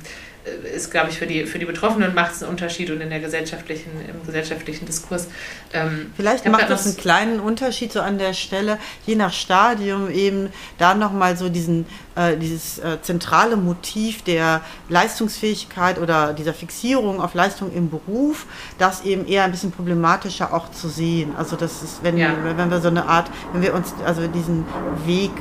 [0.76, 3.20] ist, glaube ich, für die, für die Betroffenen macht es einen Unterschied und in der
[3.20, 5.28] gesellschaftlichen, im gesellschaftlichen Diskurs.
[5.74, 10.50] Ähm, Vielleicht macht das einen kleinen Unterschied so an der Stelle, je nach Stadium eben
[10.80, 11.86] da nochmal so diesen,
[12.16, 18.48] äh, dieses äh, zentrale Motiv der Leistungsfähigkeit oder dieser Fixierung auf Leistung im Beruf,
[18.80, 21.36] das eben eher ein bisschen problematischer auch zu sehen.
[21.38, 22.34] Also das ist, wenn, ja.
[22.44, 24.66] wenn wir so eine Art, wenn wir uns also diesen
[25.06, 25.32] Weg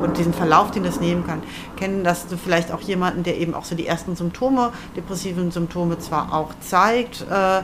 [0.00, 1.42] und diesen Verlauf, den das nehmen kann,
[1.76, 4.45] kennen, dass du vielleicht auch jemanden, der eben auch so die ersten Symptome,
[4.96, 7.62] depressiven Symptome zwar auch zeigt, äh,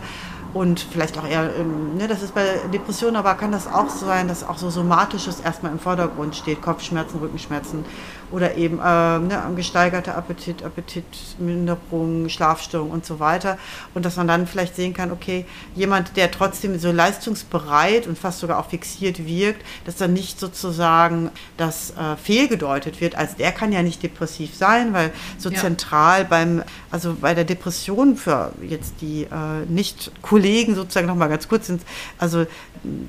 [0.54, 4.28] und vielleicht auch eher, ähm, ne, das ist bei Depressionen, aber kann das auch sein,
[4.28, 7.84] dass auch so Somatisches erstmal im Vordergrund steht, Kopfschmerzen, Rückenschmerzen
[8.32, 13.58] oder eben äh, ne, gesteigerte Appetit, Appetitminderung, Schlafstörung und so weiter.
[13.94, 18.40] Und dass man dann vielleicht sehen kann, okay, jemand, der trotzdem so leistungsbereit und fast
[18.40, 23.72] sogar auch fixiert wirkt, dass dann nicht sozusagen das äh, fehlgedeutet wird, als der kann
[23.72, 25.58] ja nicht depressiv sein, weil so ja.
[25.58, 31.66] zentral beim, also bei der Depression für jetzt die äh, Nicht-Kollegen sozusagen nochmal ganz kurz
[31.66, 31.82] sind,
[32.18, 32.46] also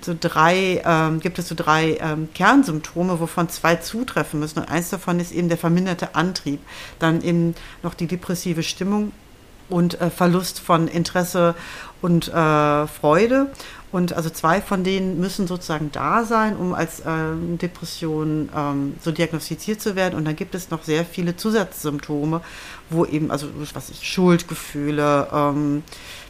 [0.02, 4.60] so drei, ähm, gibt es so drei ähm, Kernsymptome, wovon zwei zutreffen müssen.
[4.60, 6.60] Und eins davon ist eben der verminderte Antrieb.
[7.00, 9.12] Dann eben noch die depressive Stimmung
[9.70, 11.56] und äh, Verlust von Interesse
[12.02, 13.52] und äh, Freude.
[13.92, 19.12] Und also zwei von denen müssen sozusagen da sein, um als ähm, Depression ähm, so
[19.12, 20.16] diagnostiziert zu werden.
[20.16, 22.42] Und dann gibt es noch sehr viele Zusatzsymptome,
[22.90, 25.84] wo eben, also was ich, Schuldgefühle, ähm,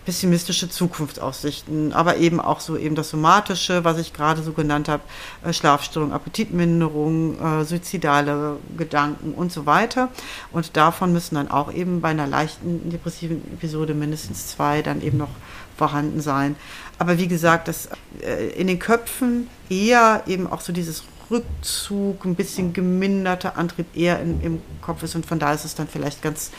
[0.06, 5.04] pessimistische Zukunftsaussichten, aber eben auch so eben das Somatische, was ich gerade so genannt habe,
[5.43, 10.10] äh, Schlafstörung, Appetitminderung, äh, suizidale Gedanken und so weiter.
[10.51, 15.18] Und davon müssen dann auch eben bei einer leichten depressiven Episode mindestens zwei dann eben
[15.18, 15.30] noch
[15.78, 16.56] vorhanden sein.
[16.99, 17.89] Aber wie gesagt, das
[18.22, 24.20] äh, in den Köpfen eher eben auch so dieses Rückzug, ein bisschen geminderter Antrieb eher
[24.20, 26.51] in, im Kopf ist und von da ist es dann vielleicht ganz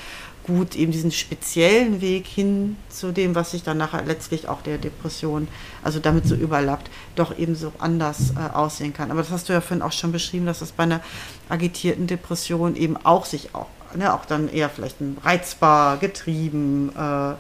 [0.44, 4.78] gut, eben diesen speziellen Weg hin zu dem, was sich dann nachher letztlich auch der
[4.78, 5.48] Depression,
[5.82, 9.10] also damit so überlappt, doch eben so anders äh, aussehen kann.
[9.10, 11.00] Aber das hast du ja vorhin auch schon beschrieben, dass das bei einer
[11.48, 17.34] agitierten Depression eben auch sich auch, ne, auch dann eher vielleicht reizbar, getrieben, äh,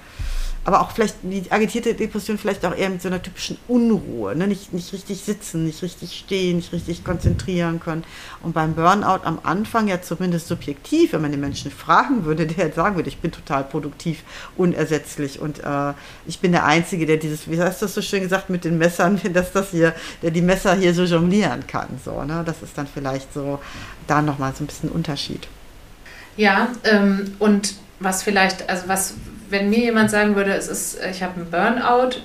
[0.64, 4.46] aber auch vielleicht die agitierte Depression vielleicht auch eher mit so einer typischen Unruhe, ne?
[4.46, 8.04] nicht, nicht richtig sitzen, nicht richtig stehen, nicht richtig konzentrieren können.
[8.42, 12.72] Und beim Burnout am Anfang ja zumindest subjektiv, wenn man den Menschen fragen würde, der
[12.72, 14.22] sagen würde, ich bin total produktiv,
[14.56, 15.92] unersetzlich und äh,
[16.26, 18.78] ich bin der Einzige, der dieses, wie hast du das so schön gesagt, mit den
[18.78, 21.88] Messern, dass das hier, der die Messer hier so jonglieren kann.
[22.02, 22.42] So, ne?
[22.44, 23.60] Das ist dann vielleicht so
[24.06, 25.46] da nochmal so ein bisschen Unterschied.
[26.36, 29.14] Ja, ähm, und was vielleicht, also was
[29.54, 32.18] wenn mir jemand sagen würde, es ist, ich habe einen Burnout,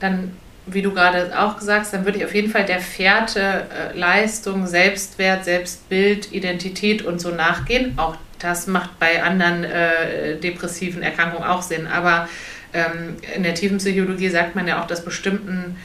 [0.00, 3.40] dann, wie du gerade auch gesagt hast, dann würde ich auf jeden Fall der Fährte
[3.40, 7.94] äh, Leistung, Selbstwert, Selbstbild, Identität und so nachgehen.
[7.96, 11.86] Auch das macht bei anderen äh, depressiven Erkrankungen auch Sinn.
[11.86, 12.28] Aber
[12.74, 15.78] ähm, in der tiefen Psychologie sagt man ja auch, dass bestimmten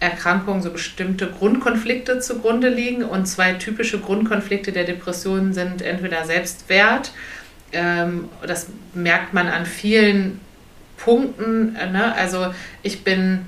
[0.00, 3.04] Erkrankungen so bestimmte Grundkonflikte zugrunde liegen.
[3.04, 7.12] Und zwei typische Grundkonflikte der Depressionen sind entweder Selbstwert
[7.72, 10.40] ähm, das merkt man an vielen
[10.96, 11.76] Punkten.
[11.76, 12.14] Äh, ne?
[12.14, 13.46] Also ich bin,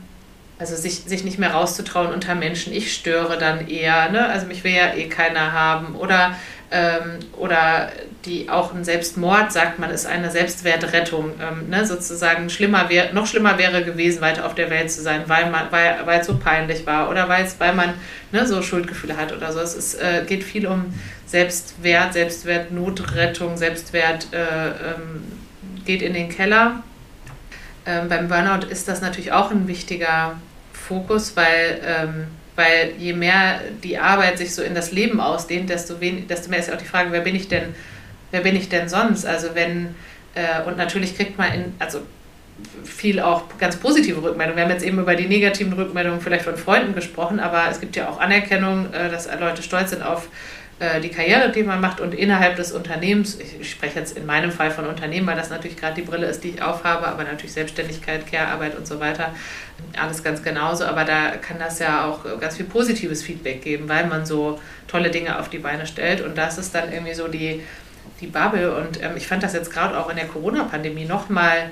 [0.58, 4.26] also sich, sich nicht mehr rauszutrauen unter Menschen, ich störe dann eher, ne?
[4.26, 5.94] also mich will ja eh keiner haben.
[5.94, 6.34] Oder,
[6.70, 7.90] ähm, oder
[8.24, 11.32] die auch ein Selbstmord, sagt man, ist eine Selbstwertrettung.
[11.40, 11.86] Ähm, ne?
[11.86, 15.70] Sozusagen schlimmer wär, noch schlimmer wäre gewesen, weiter auf der Welt zu sein, weil, man,
[15.70, 17.94] weil, weil es so peinlich war oder weil, weil man
[18.32, 19.60] ne, so Schuldgefühle hat oder so.
[19.60, 20.94] Es ist, äh, geht viel um
[21.26, 25.24] Selbstwert, Selbstwert, Notrettung, Selbstwert äh, ähm,
[25.84, 26.82] geht in den Keller.
[27.86, 30.38] Ähm, beim Burnout ist das natürlich auch ein wichtiger
[30.72, 32.26] Fokus, weil, ähm,
[32.56, 36.58] weil je mehr die Arbeit sich so in das Leben ausdehnt, desto, wen, desto mehr
[36.58, 37.74] ist ja auch die Frage, wer bin ich denn,
[38.30, 39.26] wer bin ich denn sonst?
[39.26, 39.94] Also wenn,
[40.34, 42.00] äh, und natürlich kriegt man in, also
[42.84, 44.56] viel auch ganz positive Rückmeldungen.
[44.56, 47.96] Wir haben jetzt eben über die negativen Rückmeldungen vielleicht von Freunden gesprochen, aber es gibt
[47.96, 50.28] ja auch Anerkennung, äh, dass Leute stolz sind auf
[51.02, 54.72] die Karriere, die man macht und innerhalb des Unternehmens, ich spreche jetzt in meinem Fall
[54.72, 58.26] von Unternehmen, weil das natürlich gerade die Brille ist, die ich aufhabe, aber natürlich Selbstständigkeit,
[58.26, 59.32] Care-Arbeit und so weiter,
[59.96, 64.06] alles ganz genauso, aber da kann das ja auch ganz viel positives Feedback geben, weil
[64.06, 66.20] man so tolle Dinge auf die Beine stellt.
[66.20, 67.62] Und das ist dann irgendwie so die,
[68.20, 68.74] die Bubble.
[68.76, 71.70] Und ähm, ich fand das jetzt gerade auch in der Corona-Pandemie nochmal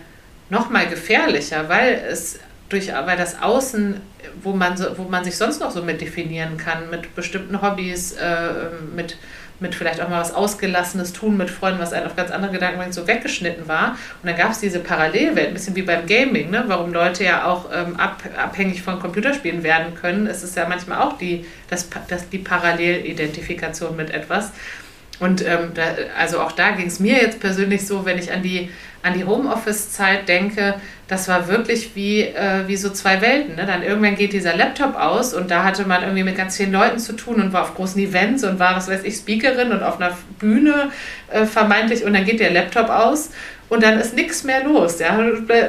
[0.50, 2.38] noch mal gefährlicher, weil es
[2.72, 4.00] durch, weil das Außen,
[4.42, 8.12] wo man, so, wo man sich sonst noch so mit definieren kann, mit bestimmten Hobbys,
[8.12, 9.16] äh, mit,
[9.60, 12.92] mit vielleicht auch mal was Ausgelassenes tun mit Freunden, was einen auf ganz andere Gedanken
[12.92, 13.96] so weggeschnitten war.
[14.22, 16.64] Und dann gab es diese Parallelwelt, ein bisschen wie beim Gaming, ne?
[16.66, 20.26] warum Leute ja auch ähm, ab, abhängig von Computerspielen werden können.
[20.26, 24.50] Es ist ja manchmal auch die, das, das, die Parallelidentifikation mit etwas.
[25.20, 25.82] Und ähm, da,
[26.18, 28.70] also auch da ging es mir jetzt persönlich so, wenn ich an die,
[29.02, 30.74] an die Homeoffice-Zeit denke,
[31.08, 33.56] das war wirklich wie, äh, wie so zwei Welten.
[33.56, 33.66] Ne?
[33.66, 36.98] Dann irgendwann geht dieser Laptop aus und da hatte man irgendwie mit ganz vielen Leuten
[36.98, 40.00] zu tun und war auf großen Events und war, was weiß ich, Speakerin und auf
[40.00, 40.90] einer Bühne
[41.30, 43.30] äh, vermeintlich und dann geht der Laptop aus
[43.68, 44.98] und dann ist nichts mehr los.
[44.98, 45.18] Ja?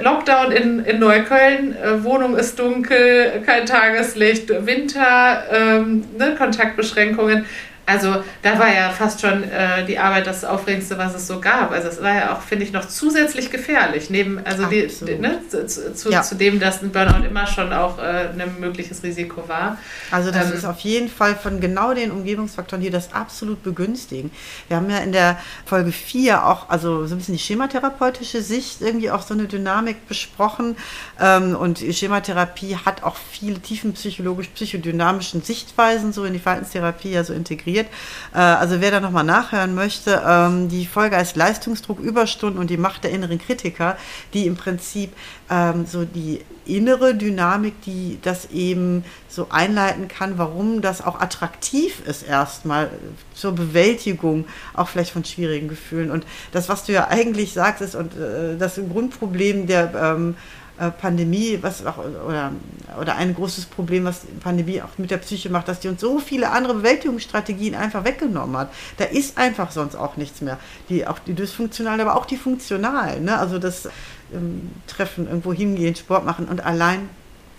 [0.02, 6.36] Lockdown in, in Neukölln, äh, Wohnung ist dunkel, kein Tageslicht, Winter, ähm, ne?
[6.38, 7.46] Kontaktbeschränkungen.
[7.86, 11.72] Also da war ja fast schon äh, die Arbeit das Aufregendste, was es so gab.
[11.72, 14.10] Also es war ja auch, finde ich, noch zusätzlich gefährlich.
[14.10, 14.88] Neben, also die,
[15.20, 16.22] ne, zu, zu, ja.
[16.22, 19.78] zu, dem, dass ein Burnout immer schon auch äh, ein mögliches Risiko war.
[20.12, 24.32] Also das ähm, ist auf jeden Fall von genau den Umgebungsfaktoren, die das absolut begünstigen.
[24.70, 28.82] Wir haben ja in der Folge 4 auch, also so ein bisschen die schematherapeutische Sicht,
[28.82, 30.78] irgendwie auch so eine Dynamik besprochen.
[31.20, 37.73] Ähm, und Schematherapie hat auch viele tiefenpsychologisch-psychodynamischen Sichtweisen so in die Verhaltenstherapie ja so integriert
[37.74, 37.88] integriert.
[38.34, 42.78] Äh, also wer da nochmal nachhören möchte, ähm, die Folge heißt Leistungsdruck, Überstunden und die
[42.78, 43.98] Macht der inneren Kritiker,
[44.34, 45.12] die im Prinzip
[45.50, 52.02] ähm, so die innere Dynamik, die das eben so einleiten kann, warum das auch attraktiv
[52.06, 52.90] ist erstmal
[53.34, 56.10] zur Bewältigung auch vielleicht von schwierigen Gefühlen.
[56.10, 60.63] Und das, was du ja eigentlich sagst, ist und äh, das Grundproblem der ähm, äh,
[61.00, 62.52] Pandemie, was auch, oder,
[63.00, 66.20] oder ein großes Problem, was Pandemie auch mit der Psyche macht, dass die uns so
[66.20, 68.74] viele andere Bewältigungsstrategien einfach weggenommen hat.
[68.98, 70.58] Da ist einfach sonst auch nichts mehr.
[70.90, 73.26] Die, auch die dysfunktionalen, aber auch die funktionalen.
[73.26, 73.38] Ne?
[73.38, 73.88] Also das
[74.34, 77.10] ähm, Treffen, irgendwo hingehen, Sport machen und allein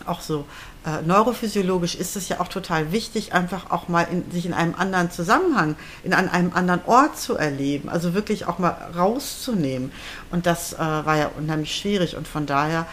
[0.07, 0.45] auch so
[0.87, 4.75] äh, neurophysiologisch ist es ja auch total wichtig, einfach auch mal in, sich in einem
[4.75, 9.93] anderen Zusammenhang, in an einem anderen Ort zu erleben, also wirklich auch mal rauszunehmen.
[10.31, 12.87] Und das äh, war ja unheimlich schwierig und von daher,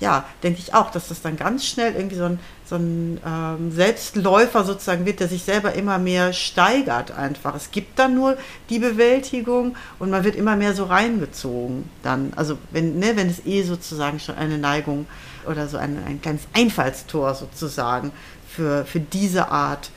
[0.00, 3.70] ja, denke ich auch, dass das dann ganz schnell irgendwie so ein, so ein ähm,
[3.70, 7.54] Selbstläufer sozusagen wird, der sich selber immer mehr steigert einfach.
[7.54, 8.36] Es gibt dann nur
[8.70, 12.32] die Bewältigung und man wird immer mehr so reingezogen dann.
[12.34, 16.20] Also wenn, ne, wenn es eh sozusagen schon eine Neigung ist oder so ein, ein
[16.20, 18.12] kleines Einfallstor sozusagen
[18.48, 19.90] für, für diese Art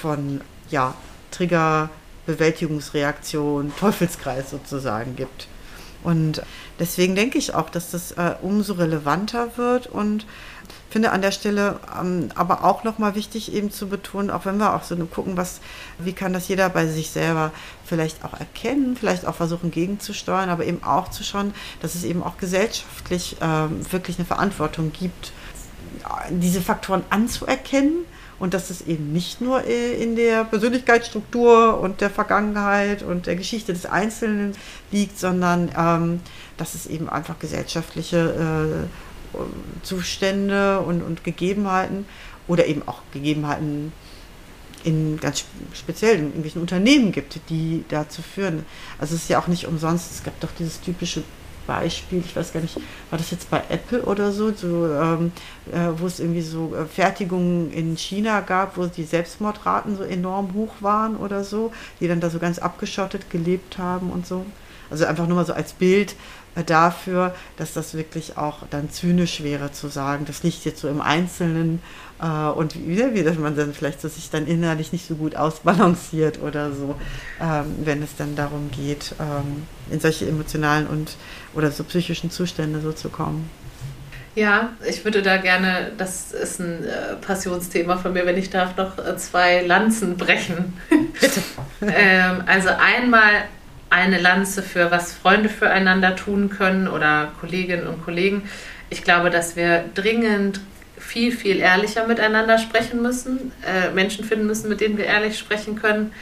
[0.00, 0.40] von
[0.70, 0.94] ja,
[1.30, 1.90] Trigger,
[2.26, 5.48] Bewältigungsreaktion, Teufelskreis sozusagen gibt.
[6.02, 6.42] Und
[6.78, 10.26] deswegen denke ich auch, dass das äh, umso relevanter wird und
[10.96, 14.74] finde an der Stelle ähm, aber auch nochmal wichtig eben zu betonen, auch wenn wir
[14.74, 15.60] auch so gucken, was,
[15.98, 17.52] wie kann das jeder bei sich selber
[17.84, 22.22] vielleicht auch erkennen, vielleicht auch versuchen gegenzusteuern, aber eben auch zu schauen, dass es eben
[22.22, 25.32] auch gesellschaftlich ähm, wirklich eine Verantwortung gibt,
[26.30, 28.06] diese Faktoren anzuerkennen
[28.38, 33.36] und dass es eben nicht nur äh, in der Persönlichkeitsstruktur und der Vergangenheit und der
[33.36, 34.54] Geschichte des Einzelnen
[34.90, 36.20] liegt, sondern ähm,
[36.56, 38.88] dass es eben einfach gesellschaftliche äh,
[39.82, 42.06] Zustände und, und Gegebenheiten
[42.48, 43.92] oder eben auch Gegebenheiten
[44.84, 48.64] in ganz speziell in irgendwelchen Unternehmen gibt, die dazu führen.
[48.98, 51.22] Also es ist ja auch nicht umsonst, es gab doch dieses typische
[51.66, 52.76] Beispiel, ich weiß gar nicht,
[53.10, 55.32] war das jetzt bei Apple oder so, so ähm,
[55.72, 60.54] äh, wo es irgendwie so äh, Fertigungen in China gab, wo die Selbstmordraten so enorm
[60.54, 64.46] hoch waren oder so, die dann da so ganz abgeschottet gelebt haben und so.
[64.88, 66.14] Also einfach nur mal so als Bild,
[66.64, 71.00] dafür, dass das wirklich auch dann zynisch wäre zu sagen, das liegt jetzt so im
[71.00, 71.82] Einzelnen
[72.20, 75.36] äh, und wie, wie dass man dann vielleicht so sich dann innerlich nicht so gut
[75.36, 76.94] ausbalanciert oder so,
[77.40, 81.16] ähm, wenn es dann darum geht, ähm, in solche emotionalen und
[81.54, 83.50] oder so psychischen Zustände so zu kommen.
[84.34, 88.76] Ja, ich würde da gerne, das ist ein äh, Passionsthema von mir, wenn ich darf,
[88.76, 90.74] noch äh, zwei Lanzen brechen.
[91.20, 91.40] Bitte.
[91.80, 93.44] ähm, also einmal
[93.90, 98.48] eine Lanze für was Freunde füreinander tun können oder Kolleginnen und Kollegen.
[98.90, 100.60] Ich glaube, dass wir dringend
[100.98, 105.80] viel, viel ehrlicher miteinander sprechen müssen, äh, Menschen finden müssen, mit denen wir ehrlich sprechen
[105.80, 106.12] können.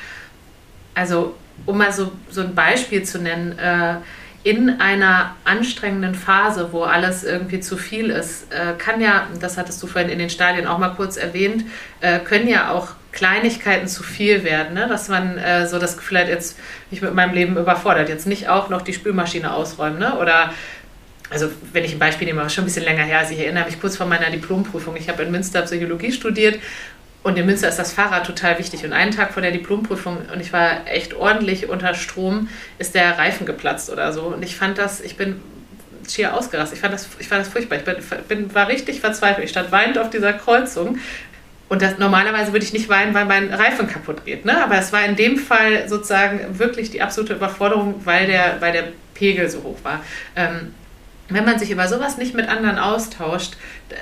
[0.95, 1.35] Also,
[1.67, 3.97] um mal so, so ein Beispiel zu nennen, äh,
[4.43, 9.83] in einer anstrengenden Phase, wo alles irgendwie zu viel ist, äh, kann ja, das hattest
[9.83, 11.65] du vorhin in den Stadien auch mal kurz erwähnt,
[12.01, 14.89] äh, können ja auch Kleinigkeiten zu viel werden, ne?
[14.89, 16.59] dass man äh, so das Gefühl hat, jetzt
[16.91, 20.19] mich mit meinem Leben überfordert, jetzt nicht auch noch die Spülmaschine ausräumen ne?
[20.19, 20.53] oder
[21.31, 23.81] also wenn ich ein Beispiel nehme, schon ein bisschen länger her, also ich erinnere mich
[23.81, 26.59] kurz vor meiner Diplomprüfung, ich habe in Münster Psychologie studiert
[27.25, 28.85] und in Münster ist das Fahrrad total wichtig.
[28.85, 33.17] Und einen Tag vor der Diplomprüfung, und ich war echt ordentlich unter Strom, ist der
[33.17, 34.25] Reifen geplatzt oder so.
[34.25, 35.41] Und ich fand das, ich bin
[36.07, 36.77] schier ausgerastet.
[36.77, 37.79] Ich fand das, ich fand das furchtbar.
[37.79, 37.97] Ich bin,
[38.29, 39.47] bin, war richtig verzweifelt.
[39.47, 40.99] Ich stand weinend auf dieser Kreuzung.
[41.75, 44.45] Und das, normalerweise würde ich nicht weinen, weil mein Reifen kaputt geht.
[44.45, 44.63] Ne?
[44.63, 48.85] Aber es war in dem Fall sozusagen wirklich die absolute Überforderung, weil der, weil der
[49.15, 49.99] Pegel so hoch war.
[50.37, 50.73] Ähm,
[51.29, 53.55] wenn man sich über sowas nicht mit anderen austauscht,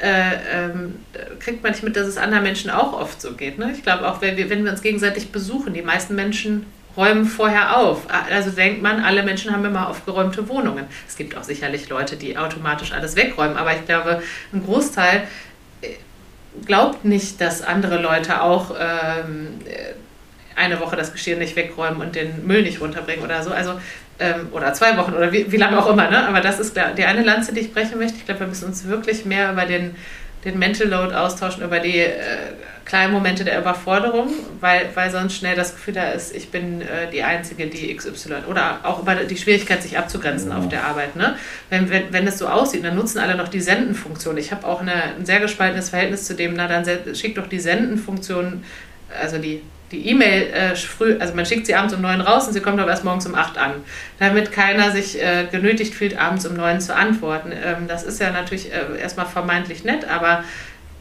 [0.03, 0.97] äh, ähm,
[1.41, 3.59] kriegt man nicht mit, dass es anderen Menschen auch oft so geht.
[3.59, 3.73] Ne?
[3.75, 7.79] Ich glaube auch, wenn wir, wenn wir uns gegenseitig besuchen, die meisten Menschen räumen vorher
[7.79, 8.03] auf.
[8.31, 10.85] Also denkt man, alle Menschen haben immer aufgeräumte Wohnungen.
[11.09, 15.23] Es gibt auch sicherlich Leute, die automatisch alles wegräumen, aber ich glaube, ein Großteil
[16.67, 19.61] glaubt nicht, dass andere Leute auch ähm,
[20.57, 23.51] eine Woche das Geschirr nicht wegräumen und den Müll nicht runterbringen oder so.
[23.51, 23.81] Also
[24.19, 26.11] ähm, oder zwei Wochen oder wie, wie lange auch immer.
[26.11, 26.27] Ne?
[26.27, 28.19] Aber das ist die eine Lanze, die ich brechen möchte.
[28.19, 29.97] Ich glaube, wir müssen uns wirklich mehr über den,
[30.45, 32.11] den Mental Load austauschen, über die äh,
[32.85, 34.29] kleinen Momente der Überforderung,
[34.61, 38.45] weil, weil sonst schnell das Gefühl da ist, ich bin äh, die Einzige, die XY.
[38.49, 40.59] Oder auch über die Schwierigkeit, sich abzugrenzen ja.
[40.59, 41.17] auf der Arbeit.
[41.17, 41.37] Ne?
[41.71, 44.37] Wenn, wenn, wenn es so aussieht, dann nutzen alle noch die Sendenfunktion.
[44.37, 47.61] Ich habe auch eine, ein sehr gespaltenes Verhältnis zu dem, na dann schick doch die
[47.61, 48.65] Sendenfunktion,
[49.21, 49.63] also die
[49.93, 52.81] die E-Mail äh, früh, also man schickt sie abends um neun raus und sie kommt
[52.81, 53.73] aber erst morgens um acht an,
[54.19, 57.53] damit keiner sich äh, genötigt fühlt, abends um neun zu antworten.
[57.53, 60.45] Ähm, das ist ja natürlich äh, erstmal vermeintlich nett, aber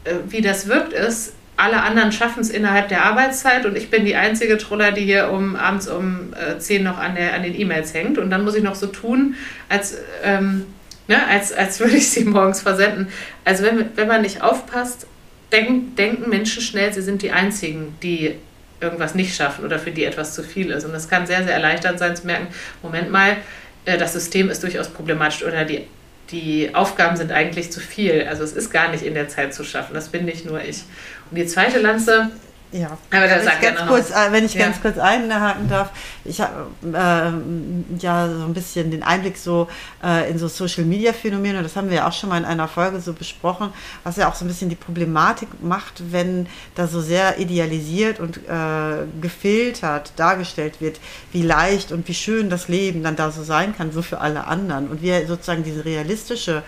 [0.04, 4.04] äh, wie das wirkt ist, alle anderen schaffen es innerhalb der Arbeitszeit und ich bin
[4.04, 7.58] die einzige Troller, die hier um abends um äh, zehn noch an, der, an den
[7.58, 9.36] E-Mails hängt und dann muss ich noch so tun,
[9.68, 10.66] als ähm,
[11.08, 13.08] Ne, als, als würde ich sie morgens versenden.
[13.44, 15.06] Also wenn, wenn man nicht aufpasst,
[15.50, 18.36] denk, denken Menschen schnell, sie sind die Einzigen, die
[18.80, 20.84] irgendwas nicht schaffen oder für die etwas zu viel ist.
[20.84, 22.48] Und das kann sehr, sehr erleichternd sein zu merken,
[22.82, 23.36] Moment mal,
[23.84, 25.86] äh, das System ist durchaus problematisch oder die,
[26.30, 28.26] die Aufgaben sind eigentlich zu viel.
[28.28, 29.94] Also es ist gar nicht in der Zeit zu schaffen.
[29.94, 30.84] Das bin nicht nur ich.
[31.32, 32.30] Die zweite Lanze
[32.72, 34.64] ja, aber da sag ganz kurz, äh, wenn ich ja.
[34.64, 35.90] ganz kurz einhaken darf,
[36.24, 39.68] ich habe äh, ja so ein bisschen den Einblick so
[40.02, 42.46] äh, in so Social Media Phänomene, und das haben wir ja auch schon mal in
[42.46, 43.74] einer Folge so besprochen,
[44.04, 48.38] was ja auch so ein bisschen die Problematik macht, wenn da so sehr idealisiert und
[48.38, 50.98] äh, gefiltert dargestellt wird,
[51.32, 54.46] wie leicht und wie schön das Leben dann da so sein kann, so für alle
[54.46, 54.88] anderen.
[54.88, 56.62] Und wir sozusagen diese realistische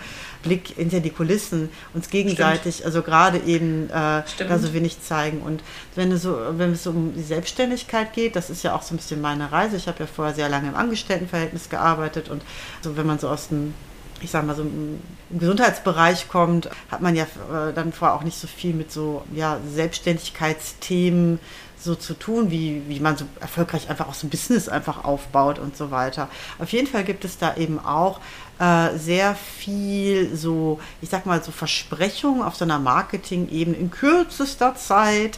[0.45, 2.85] Blick hinter die Kulissen uns gegenseitig, Stimmt.
[2.85, 5.41] also gerade eben äh, da so wenig zeigen.
[5.41, 5.63] Und
[5.95, 8.97] wenn es, so, wenn es um die Selbstständigkeit geht, das ist ja auch so ein
[8.97, 9.75] bisschen meine Reise.
[9.75, 12.43] Ich habe ja vorher sehr lange im Angestelltenverhältnis gearbeitet und
[12.81, 13.73] so, wenn man so aus dem
[14.21, 18.39] ich sag mal so im Gesundheitsbereich kommt, hat man ja äh, dann vorher auch nicht
[18.39, 21.39] so viel mit so ja, Selbstständigkeitsthemen
[21.77, 25.59] so zu tun, wie, wie man so erfolgreich einfach auch so ein Business einfach aufbaut
[25.59, 26.29] und so weiter.
[26.59, 28.19] Auf jeden Fall gibt es da eben auch
[28.59, 34.75] äh, sehr viel so, ich sag mal, so Versprechungen auf so einer Marketing-Ebene in kürzester
[34.75, 35.37] Zeit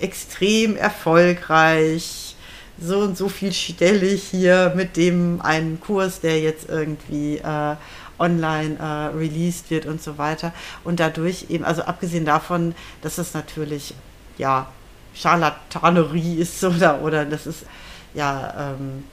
[0.00, 2.36] extrem erfolgreich.
[2.80, 7.76] So und so viel stelle ich hier mit dem einen Kurs, der jetzt irgendwie äh,
[8.18, 10.52] online äh, released wird und so weiter.
[10.82, 13.94] Und dadurch eben, also abgesehen davon, dass es natürlich
[14.38, 14.66] ja
[15.14, 17.64] Charlatanerie ist oder, oder das ist
[18.14, 19.04] ja ähm,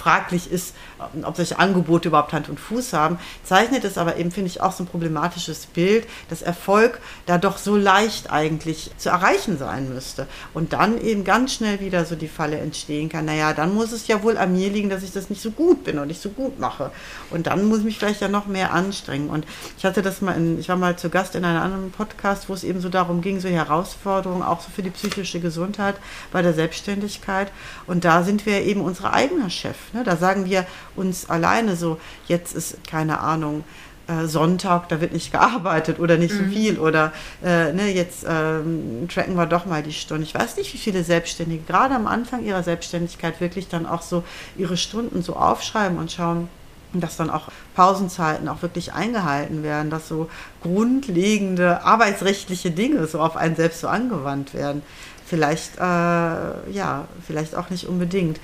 [0.00, 0.74] fraglich ist,
[1.22, 4.72] ob solche Angebote überhaupt Hand und Fuß haben, zeichnet es aber eben, finde ich, auch
[4.72, 10.26] so ein problematisches Bild, dass Erfolg da doch so leicht eigentlich zu erreichen sein müsste.
[10.54, 14.06] Und dann eben ganz schnell wieder so die Falle entstehen kann, naja, dann muss es
[14.06, 16.30] ja wohl an mir liegen, dass ich das nicht so gut bin und nicht so
[16.30, 16.90] gut mache.
[17.30, 19.28] Und dann muss ich mich vielleicht ja noch mehr anstrengen.
[19.28, 19.46] Und
[19.76, 22.54] ich hatte das mal in, ich war mal zu Gast in einem anderen Podcast, wo
[22.54, 25.96] es eben so darum ging, so Herausforderungen auch so für die psychische Gesundheit
[26.32, 27.52] bei der Selbstständigkeit.
[27.86, 29.76] Und da sind wir eben unsere eigener Chef.
[29.92, 30.04] Ne?
[30.04, 30.66] Da sagen wir
[30.96, 33.64] uns alleine so, jetzt ist keine Ahnung,
[34.10, 36.50] äh, Sonntag, da wird nicht gearbeitet oder nicht so mhm.
[36.50, 37.12] viel oder
[37.44, 40.24] äh, ne, jetzt ähm, tracken wir doch mal die Stunden.
[40.24, 44.24] Ich weiß nicht, wie viele Selbstständige gerade am Anfang ihrer Selbstständigkeit wirklich dann auch so
[44.56, 46.48] ihre Stunden so aufschreiben und schauen,
[46.92, 50.28] dass dann auch Pausenzeiten auch wirklich eingehalten werden, dass so
[50.62, 54.82] grundlegende arbeitsrechtliche Dinge so auf einen selbst so angewandt werden.
[55.26, 58.40] Vielleicht, äh, ja, vielleicht auch nicht unbedingt.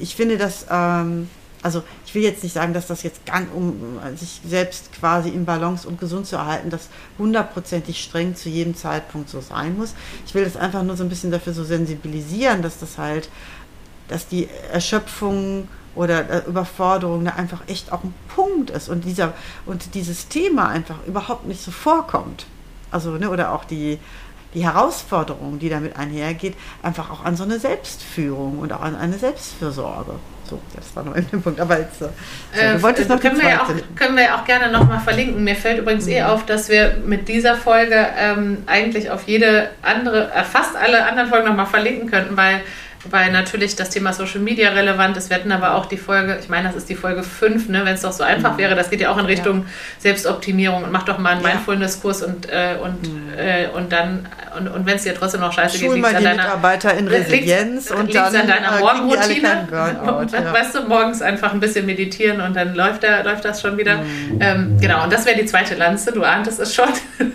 [0.00, 1.28] Ich finde, dass, ähm,
[1.60, 5.44] also ich will jetzt nicht sagen, dass das jetzt ganz, um sich selbst quasi in
[5.44, 6.88] Balance und gesund zu erhalten, das
[7.18, 9.94] hundertprozentig streng zu jedem Zeitpunkt so sein muss.
[10.24, 13.28] Ich will das einfach nur so ein bisschen dafür so sensibilisieren, dass das halt,
[14.06, 19.32] dass die Erschöpfung oder äh, Überforderung da einfach echt auch ein Punkt ist und dieser
[19.66, 22.46] und dieses Thema einfach überhaupt nicht so vorkommt.
[22.90, 23.98] Also, ne, oder auch die,
[24.54, 29.18] die Herausforderung, die damit einhergeht, einfach auch an so eine Selbstführung und auch an eine
[29.18, 30.12] Selbstfürsorge.
[30.48, 31.60] So, das war nur ein Punkt.
[31.60, 32.06] Aber jetzt, äh,
[32.54, 35.44] so, äh, wolltest noch können, wir ja auch, können wir ja auch gerne nochmal verlinken.
[35.44, 36.16] Mir fällt übrigens eh mhm.
[36.16, 41.04] eh auf, dass wir mit dieser Folge ähm, eigentlich auf jede andere, äh, fast alle
[41.04, 42.62] anderen Folgen nochmal verlinken könnten, weil
[43.10, 45.30] weil natürlich das Thema Social Media relevant ist.
[45.30, 47.94] Wir hatten aber auch die Folge, ich meine, das ist die Folge 5, ne, wenn
[47.94, 48.58] es doch so einfach mhm.
[48.58, 49.64] wäre, das geht ja auch in Richtung ja.
[49.98, 51.50] Selbstoptimierung und mach doch mal einen ja.
[51.50, 53.32] Mindfulness-Kurs und, äh, und, mhm.
[53.38, 54.28] äh, und dann,
[54.58, 56.94] und, und wenn es dir trotzdem noch scheiße Schul geht, liegt es an deiner Mitarbeiter
[56.94, 59.68] in Resilienz liegt, und dann an deiner äh, Morgenroutine.
[59.72, 60.52] ja.
[60.52, 63.98] Weißt du, morgens einfach ein bisschen meditieren und dann läuft, der, läuft das schon wieder.
[63.98, 64.38] Mhm.
[64.40, 66.88] Ähm, genau, und das wäre die zweite Lanze, du ahntest es schon.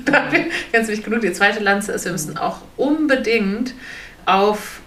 [0.73, 1.21] Ganz wichtig genug.
[1.21, 3.73] Die zweite Lanze ist, wir müssen auch unbedingt
[4.25, 4.81] auf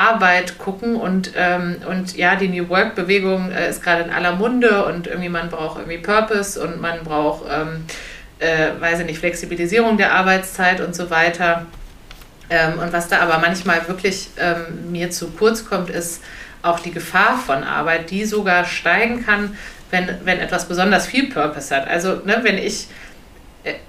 [0.00, 4.86] Arbeit gucken und, ähm, und ja, die New Work-Bewegung äh, ist gerade in aller Munde
[4.86, 7.84] und irgendwie man braucht irgendwie Purpose und man braucht, ähm,
[8.38, 11.66] äh, weiß ich nicht, Flexibilisierung der Arbeitszeit und so weiter.
[12.48, 16.22] Ähm, und was da aber manchmal wirklich ähm, mir zu kurz kommt, ist
[16.62, 19.56] auch die Gefahr von Arbeit, die sogar steigen kann,
[19.90, 21.86] wenn, wenn etwas besonders viel Purpose hat.
[21.86, 22.88] Also ne, wenn ich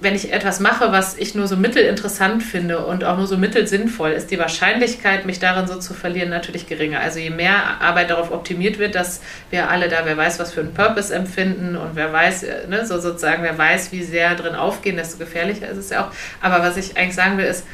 [0.00, 4.10] wenn ich etwas mache, was ich nur so mittelinteressant finde und auch nur so mittelsinnvoll,
[4.10, 7.00] ist die Wahrscheinlichkeit, mich darin so zu verlieren, natürlich geringer.
[7.00, 10.60] Also je mehr Arbeit darauf optimiert wird, dass wir alle da, wer weiß, was für
[10.60, 14.54] einen Purpose empfinden und wer weiß, äh, ne, so sozusagen, wer weiß, wie sehr drin
[14.54, 16.12] aufgehen, desto gefährlicher ist es ja auch.
[16.42, 17.66] Aber was ich eigentlich sagen will, ist,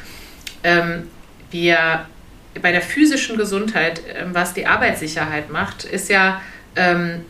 [0.63, 1.09] ähm,
[1.51, 2.05] wir
[2.61, 6.41] bei der physischen Gesundheit, ähm, was die Arbeitssicherheit macht, ist ja
[6.77, 7.25] ähm,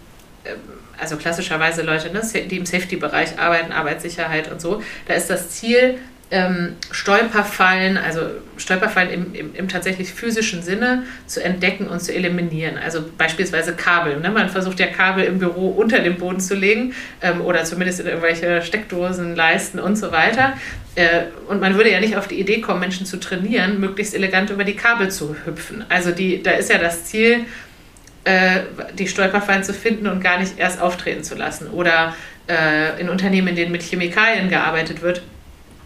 [1.00, 6.00] also klassischerweise Leute, ne, die im Safety-Bereich arbeiten, Arbeitssicherheit und so, da ist das Ziel,
[6.32, 8.22] ähm, Stolperfallen, also
[8.58, 12.78] Stolperfallen im, im, im, tatsächlich physischen Sinne zu entdecken und zu eliminieren.
[12.78, 14.20] Also beispielsweise Kabel.
[14.20, 14.30] Ne?
[14.30, 18.08] Man versucht ja Kabel im Büro unter dem Boden zu legen ähm, oder zumindest in
[18.08, 20.54] irgendwelche Steckdosen, Leisten und so weiter.
[20.94, 24.52] Äh, und man würde ja nicht auf die Idee kommen, Menschen zu trainieren, möglichst elegant
[24.52, 25.84] über die Kabel zu hüpfen.
[25.90, 27.46] Also die, da ist ja das Ziel,
[28.24, 28.62] äh,
[28.94, 31.70] die Stolperfallen zu finden und gar nicht erst auftreten zu lassen.
[31.70, 32.16] Oder
[32.48, 35.22] äh, in Unternehmen, in denen mit Chemikalien gearbeitet wird,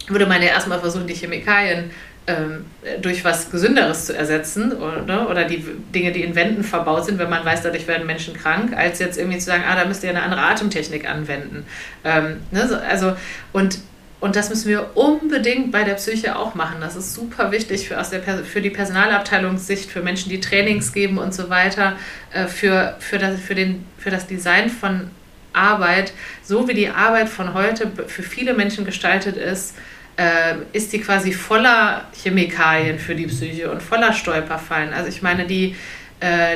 [0.08, 1.92] würde man ja erstmal versuchen, die Chemikalien
[2.26, 2.66] ähm,
[3.02, 5.64] durch was Gesünderes zu ersetzen oder, oder die
[5.94, 9.18] Dinge, die in Wänden verbaut sind, wenn man weiß, dadurch werden Menschen krank, als jetzt
[9.18, 11.66] irgendwie zu sagen, ah, da müsst ihr eine andere Atemtechnik anwenden.
[12.04, 13.16] Ähm, ne, so, also,
[13.52, 13.80] und
[14.24, 16.78] und das müssen wir unbedingt bei der Psyche auch machen.
[16.80, 21.18] Das ist super wichtig für, aus der, für die Personalabteilungssicht, für Menschen, die Trainings geben
[21.18, 21.98] und so weiter,
[22.32, 25.12] äh, für, für, das, für, den, für das Design von
[25.52, 26.14] Arbeit.
[26.42, 29.76] So wie die Arbeit von heute für viele Menschen gestaltet ist,
[30.16, 34.94] äh, ist die quasi voller Chemikalien für die Psyche und voller Stolperfallen.
[34.94, 35.76] Also ich meine, die,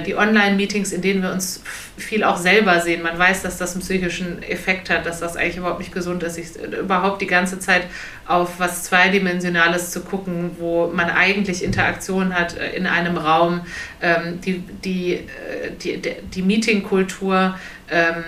[0.06, 1.62] die Online-Meetings, in denen wir uns
[1.98, 3.02] viel auch selber sehen.
[3.02, 6.36] Man weiß, dass das einen psychischen Effekt hat, dass das eigentlich überhaupt nicht gesund ist,
[6.36, 7.84] sich überhaupt die ganze Zeit
[8.28, 13.62] auf was Zweidimensionales zu gucken, wo man eigentlich Interaktion hat äh, in einem Raum.
[14.02, 17.58] Ähm, die, die, äh, die, die Meetingkultur,
[17.90, 18.24] ähm,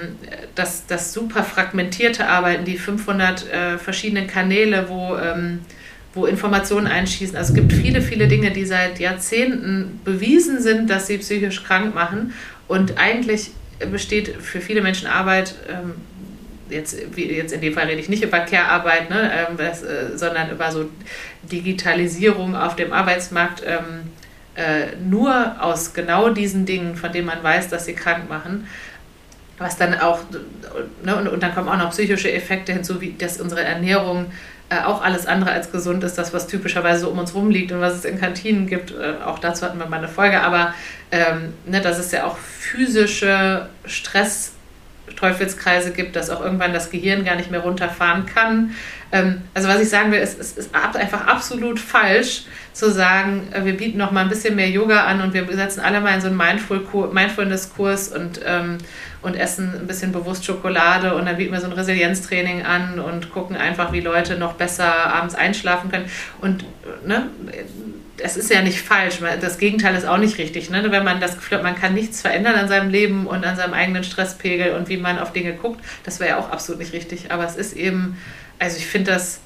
[0.55, 3.45] das, das super fragmentierte Arbeiten, die 500
[3.77, 5.61] verschiedenen Kanäle, wo ähm,
[6.13, 7.35] wo Informationen einschießen.
[7.35, 11.93] Also es gibt viele, viele Dinge, die seit Jahrzehnten bewiesen sind, dass sie psychisch krank
[11.93, 12.33] machen.
[12.67, 13.51] Und eigentlich
[13.91, 15.93] besteht für viele Menschen Arbeit, ähm,
[16.69, 20.51] jetzt, wie, jetzt in dem Fall rede ich nicht über Care-Arbeit, ne, ähm, äh, sondern
[20.51, 20.89] über so
[21.43, 24.11] Digitalisierung auf dem Arbeitsmarkt, ähm,
[24.55, 28.67] äh, nur aus genau diesen Dingen, von denen man weiß, dass sie krank machen
[29.59, 30.19] was dann auch,
[31.03, 34.31] ne, und, und, dann kommen auch noch psychische Effekte hinzu, wie dass unsere Ernährung
[34.69, 37.71] äh, auch alles andere als gesund ist, das, was typischerweise so um uns rum liegt
[37.71, 38.91] und was es in Kantinen gibt.
[38.91, 40.73] Äh, auch dazu hatten wir mal eine Folge, aber
[41.11, 44.53] ähm, ne, dass es ja auch physische Stress
[45.15, 48.75] Teufelskreise gibt, dass auch irgendwann das Gehirn gar nicht mehr runterfahren kann.
[49.11, 52.43] Ähm, also was ich sagen will, ist, es ist einfach absolut falsch
[52.73, 55.79] zu sagen, äh, wir bieten noch mal ein bisschen mehr Yoga an und wir setzen
[55.81, 58.77] alle mal in so einen Mindfulness-Kurs und, ähm,
[59.21, 63.31] und essen ein bisschen bewusst Schokolade und dann bieten wir so ein Resilienztraining an und
[63.31, 66.05] gucken einfach, wie Leute noch besser abends einschlafen können.
[66.39, 66.63] Und
[67.05, 67.29] ne,
[68.21, 70.69] es ist ja nicht falsch, das Gegenteil ist auch nicht richtig.
[70.69, 70.83] Ne?
[70.89, 73.73] Wenn man das Gefühl hat, man kann nichts verändern an seinem Leben und an seinem
[73.73, 77.31] eigenen Stresspegel und wie man auf Dinge guckt, das wäre ja auch absolut nicht richtig.
[77.31, 78.17] Aber es ist eben,
[78.57, 79.39] also ich finde das,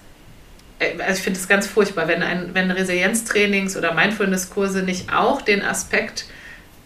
[0.79, 5.41] äh, also ich finde es ganz furchtbar, wenn, ein, wenn Resilienztrainings oder Mindfulness-Kurse nicht auch
[5.41, 6.25] den Aspekt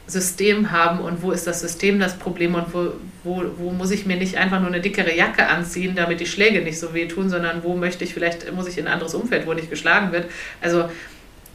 [0.08, 2.94] System haben und wo ist das System das Problem und wo,
[3.24, 6.62] wo, wo muss ich mir nicht einfach nur eine dickere Jacke anziehen, damit die Schläge
[6.62, 9.54] nicht so wehtun, sondern wo möchte ich vielleicht, muss ich in ein anderes Umfeld, wo
[9.54, 10.26] nicht geschlagen wird.
[10.62, 10.86] Also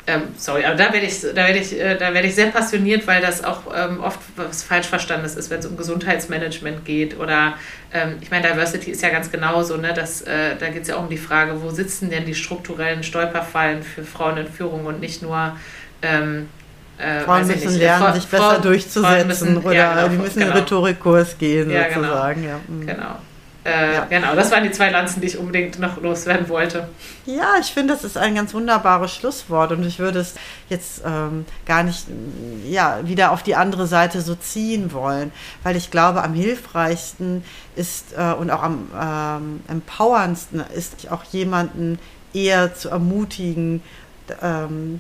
[0.04, 3.06] ähm, sorry, aber da werde ich, da werde ich, äh, da werde ich sehr passioniert,
[3.06, 7.18] weil das auch ähm, oft was falsch verstandenes ist, wenn es um Gesundheitsmanagement geht.
[7.18, 7.54] Oder
[7.92, 9.94] ähm, ich meine, Diversity ist ja ganz genauso, ne?
[9.94, 13.04] Das, äh, da geht es ja auch um die Frage, wo sitzen denn die strukturellen
[13.04, 15.56] Stolperfallen für Frauen in Führung und nicht nur
[16.02, 16.48] ähm,
[16.98, 20.16] äh, Frauen müssen nicht, lernen, Fra sich besser Frauen, durchzusetzen müssen, oder ja, genau, die
[20.16, 20.46] müssen genau.
[20.46, 22.02] in den Rhetorikkurs gehen, ja, genau.
[22.02, 22.42] sozusagen.
[22.42, 22.52] Genau.
[22.52, 22.60] Ja.
[22.68, 22.86] Mhm.
[22.86, 23.16] genau.
[23.64, 24.04] Äh, ja.
[24.06, 26.88] Genau, das waren die zwei Lanzen, die ich unbedingt noch loswerden wollte.
[27.26, 30.34] Ja, ich finde, das ist ein ganz wunderbares Schlusswort und ich würde es
[30.68, 32.06] jetzt ähm, gar nicht
[32.68, 35.30] ja, wieder auf die andere Seite so ziehen wollen,
[35.62, 37.44] weil ich glaube, am hilfreichsten
[37.76, 42.00] ist äh, und auch am ähm, empowerndsten ist auch jemanden
[42.34, 43.80] eher zu ermutigen,
[44.40, 44.98] ähm,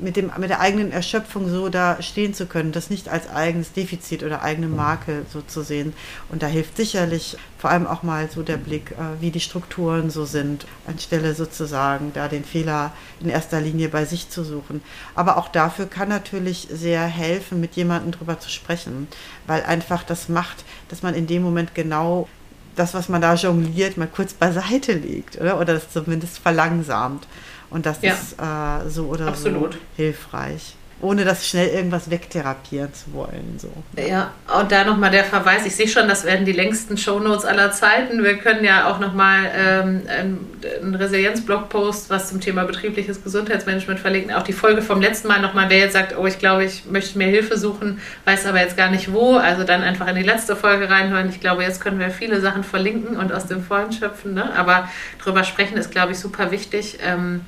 [0.00, 3.72] mit, dem, mit der eigenen Erschöpfung so da stehen zu können, das nicht als eigenes
[3.72, 5.92] Defizit oder eigene Marke so zu sehen.
[6.30, 10.10] Und da hilft sicherlich vor allem auch mal so der Blick, äh, wie die Strukturen
[10.10, 14.82] so sind, anstelle sozusagen da den Fehler in erster Linie bei sich zu suchen.
[15.14, 19.08] Aber auch dafür kann natürlich sehr helfen, mit jemandem drüber zu sprechen,
[19.46, 22.28] weil einfach das macht, dass man in dem Moment genau
[22.76, 25.60] das, was man da jongliert, mal kurz beiseite legt, oder?
[25.60, 27.26] Oder das zumindest verlangsamt.
[27.72, 28.12] Und das ja.
[28.12, 29.74] ist äh, so oder Absolut.
[29.74, 33.58] so hilfreich ohne das schnell irgendwas wegtherapieren zu wollen.
[33.58, 33.72] So.
[34.00, 37.72] Ja, und da nochmal der Verweis, ich sehe schon, das werden die längsten Shownotes aller
[37.72, 38.22] Zeiten.
[38.22, 44.32] Wir können ja auch nochmal ähm, einen Resilienz-Blogpost, was zum Thema betriebliches Gesundheitsmanagement verlinken.
[44.32, 47.18] Auch die Folge vom letzten Mal nochmal, wer jetzt sagt, oh, ich glaube, ich möchte
[47.18, 50.54] mir Hilfe suchen, weiß aber jetzt gar nicht wo, also dann einfach in die letzte
[50.54, 51.28] Folge reinhören.
[51.30, 54.34] Ich glaube, jetzt können wir viele Sachen verlinken und aus dem Vollen schöpfen.
[54.34, 54.54] Ne?
[54.56, 54.88] Aber
[55.20, 56.98] drüber sprechen ist, glaube ich, super wichtig.
[57.04, 57.40] Ähm,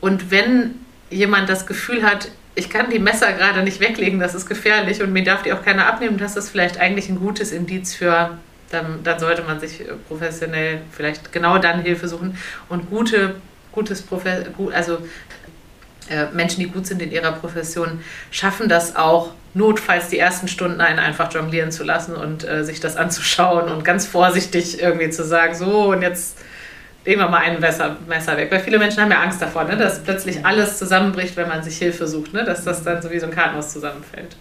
[0.00, 0.74] und wenn
[1.10, 5.12] jemand das Gefühl hat, ich kann die Messer gerade nicht weglegen, das ist gefährlich und
[5.12, 8.38] mir darf die auch keiner abnehmen, das ist vielleicht eigentlich ein gutes Indiz für,
[8.70, 12.36] dann, dann sollte man sich professionell vielleicht genau dann Hilfe suchen
[12.68, 13.36] und gute,
[13.72, 14.98] gutes Profe also
[16.08, 20.80] äh, Menschen, die gut sind in ihrer Profession, schaffen das auch, notfalls die ersten Stunden
[20.80, 25.24] einen einfach jonglieren zu lassen und äh, sich das anzuschauen und ganz vorsichtig irgendwie zu
[25.24, 26.38] sagen, so und jetzt
[27.06, 28.50] wir mal ein Messer, Messer weg.
[28.50, 31.78] Weil viele Menschen haben ja Angst davor, ne, dass plötzlich alles zusammenbricht, wenn man sich
[31.78, 34.36] Hilfe sucht, ne, dass das dann so wie so ein Kartenhaus zusammenfällt.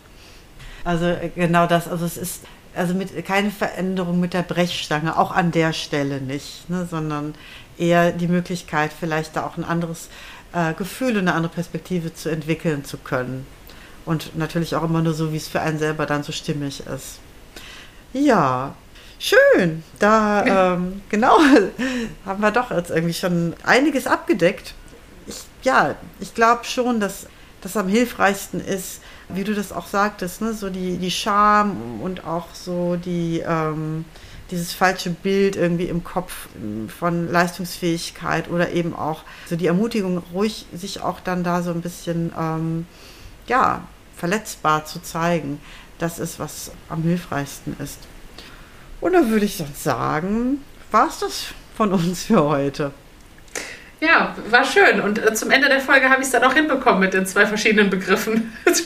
[0.83, 2.41] Also äh, genau das, also es ist
[2.75, 7.35] also mit keine Veränderung mit der Brechstange, auch an der Stelle nicht, ne, sondern
[7.77, 10.09] eher die Möglichkeit, vielleicht da auch ein anderes
[10.53, 13.45] äh, Gefühl und eine andere Perspektive zu entwickeln zu können.
[14.05, 17.19] Und natürlich auch immer nur so, wie es für einen selber dann so stimmig ist.
[18.13, 18.75] Ja,
[19.19, 21.37] Schön, da ähm, genau
[22.25, 24.73] haben wir doch jetzt irgendwie schon einiges abgedeckt.
[25.27, 27.27] Ich, ja, ich glaube schon, dass
[27.61, 30.53] das am hilfreichsten ist, wie du das auch sagtest, ne?
[30.53, 34.05] so die, die Scham und auch so die, ähm,
[34.51, 36.47] dieses falsche Bild irgendwie im Kopf
[36.99, 41.81] von Leistungsfähigkeit oder eben auch so die Ermutigung, ruhig sich auch dann da so ein
[41.81, 42.85] bisschen, ähm,
[43.47, 43.81] ja,
[44.15, 45.59] verletzbar zu zeigen.
[45.97, 47.99] Das ist, was am hilfreichsten ist.
[49.05, 51.45] Und dann würde ich sonst sagen, war es das
[51.77, 52.89] von uns für heute.
[53.99, 54.99] Ja, war schön.
[54.99, 57.45] Und äh, zum Ende der Folge habe ich es dann auch hinbekommen mit den zwei
[57.45, 58.51] verschiedenen Begriffen.
[58.65, 58.83] ich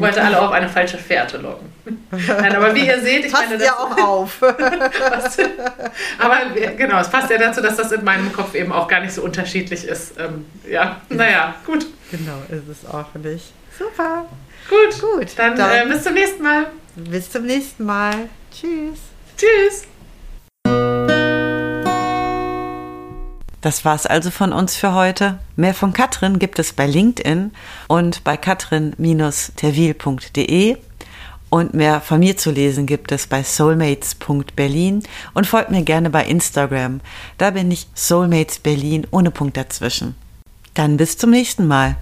[0.00, 1.72] wollte alle auf eine falsche Fährte locken.
[2.12, 4.40] Nein, aber wie ihr seht, ich passt meine, das ja auch auf.
[6.20, 6.36] aber
[6.76, 9.22] genau, es passt ja dazu, dass das in meinem Kopf eben auch gar nicht so
[9.22, 10.20] unterschiedlich ist.
[10.20, 11.84] Ähm, ja, naja, gut.
[12.12, 13.52] Genau, ist es auch nicht.
[13.76, 14.26] Super.
[14.68, 15.28] Gut, gut.
[15.36, 16.66] Dann, dann äh, bis zum nächsten Mal.
[16.96, 18.28] Bis zum nächsten Mal.
[18.52, 18.98] Tschüss.
[19.36, 19.84] Tschüss.
[23.60, 25.38] Das war's also von uns für heute.
[25.56, 27.50] Mehr von Katrin gibt es bei LinkedIn
[27.88, 30.76] und bei katrin-terwil.de.
[31.48, 35.02] Und mehr von mir zu lesen gibt es bei soulmates.berlin
[35.34, 37.00] und folgt mir gerne bei Instagram.
[37.38, 40.16] Da bin ich Soulmates Berlin ohne Punkt dazwischen.
[40.74, 41.96] Dann bis zum nächsten Mal.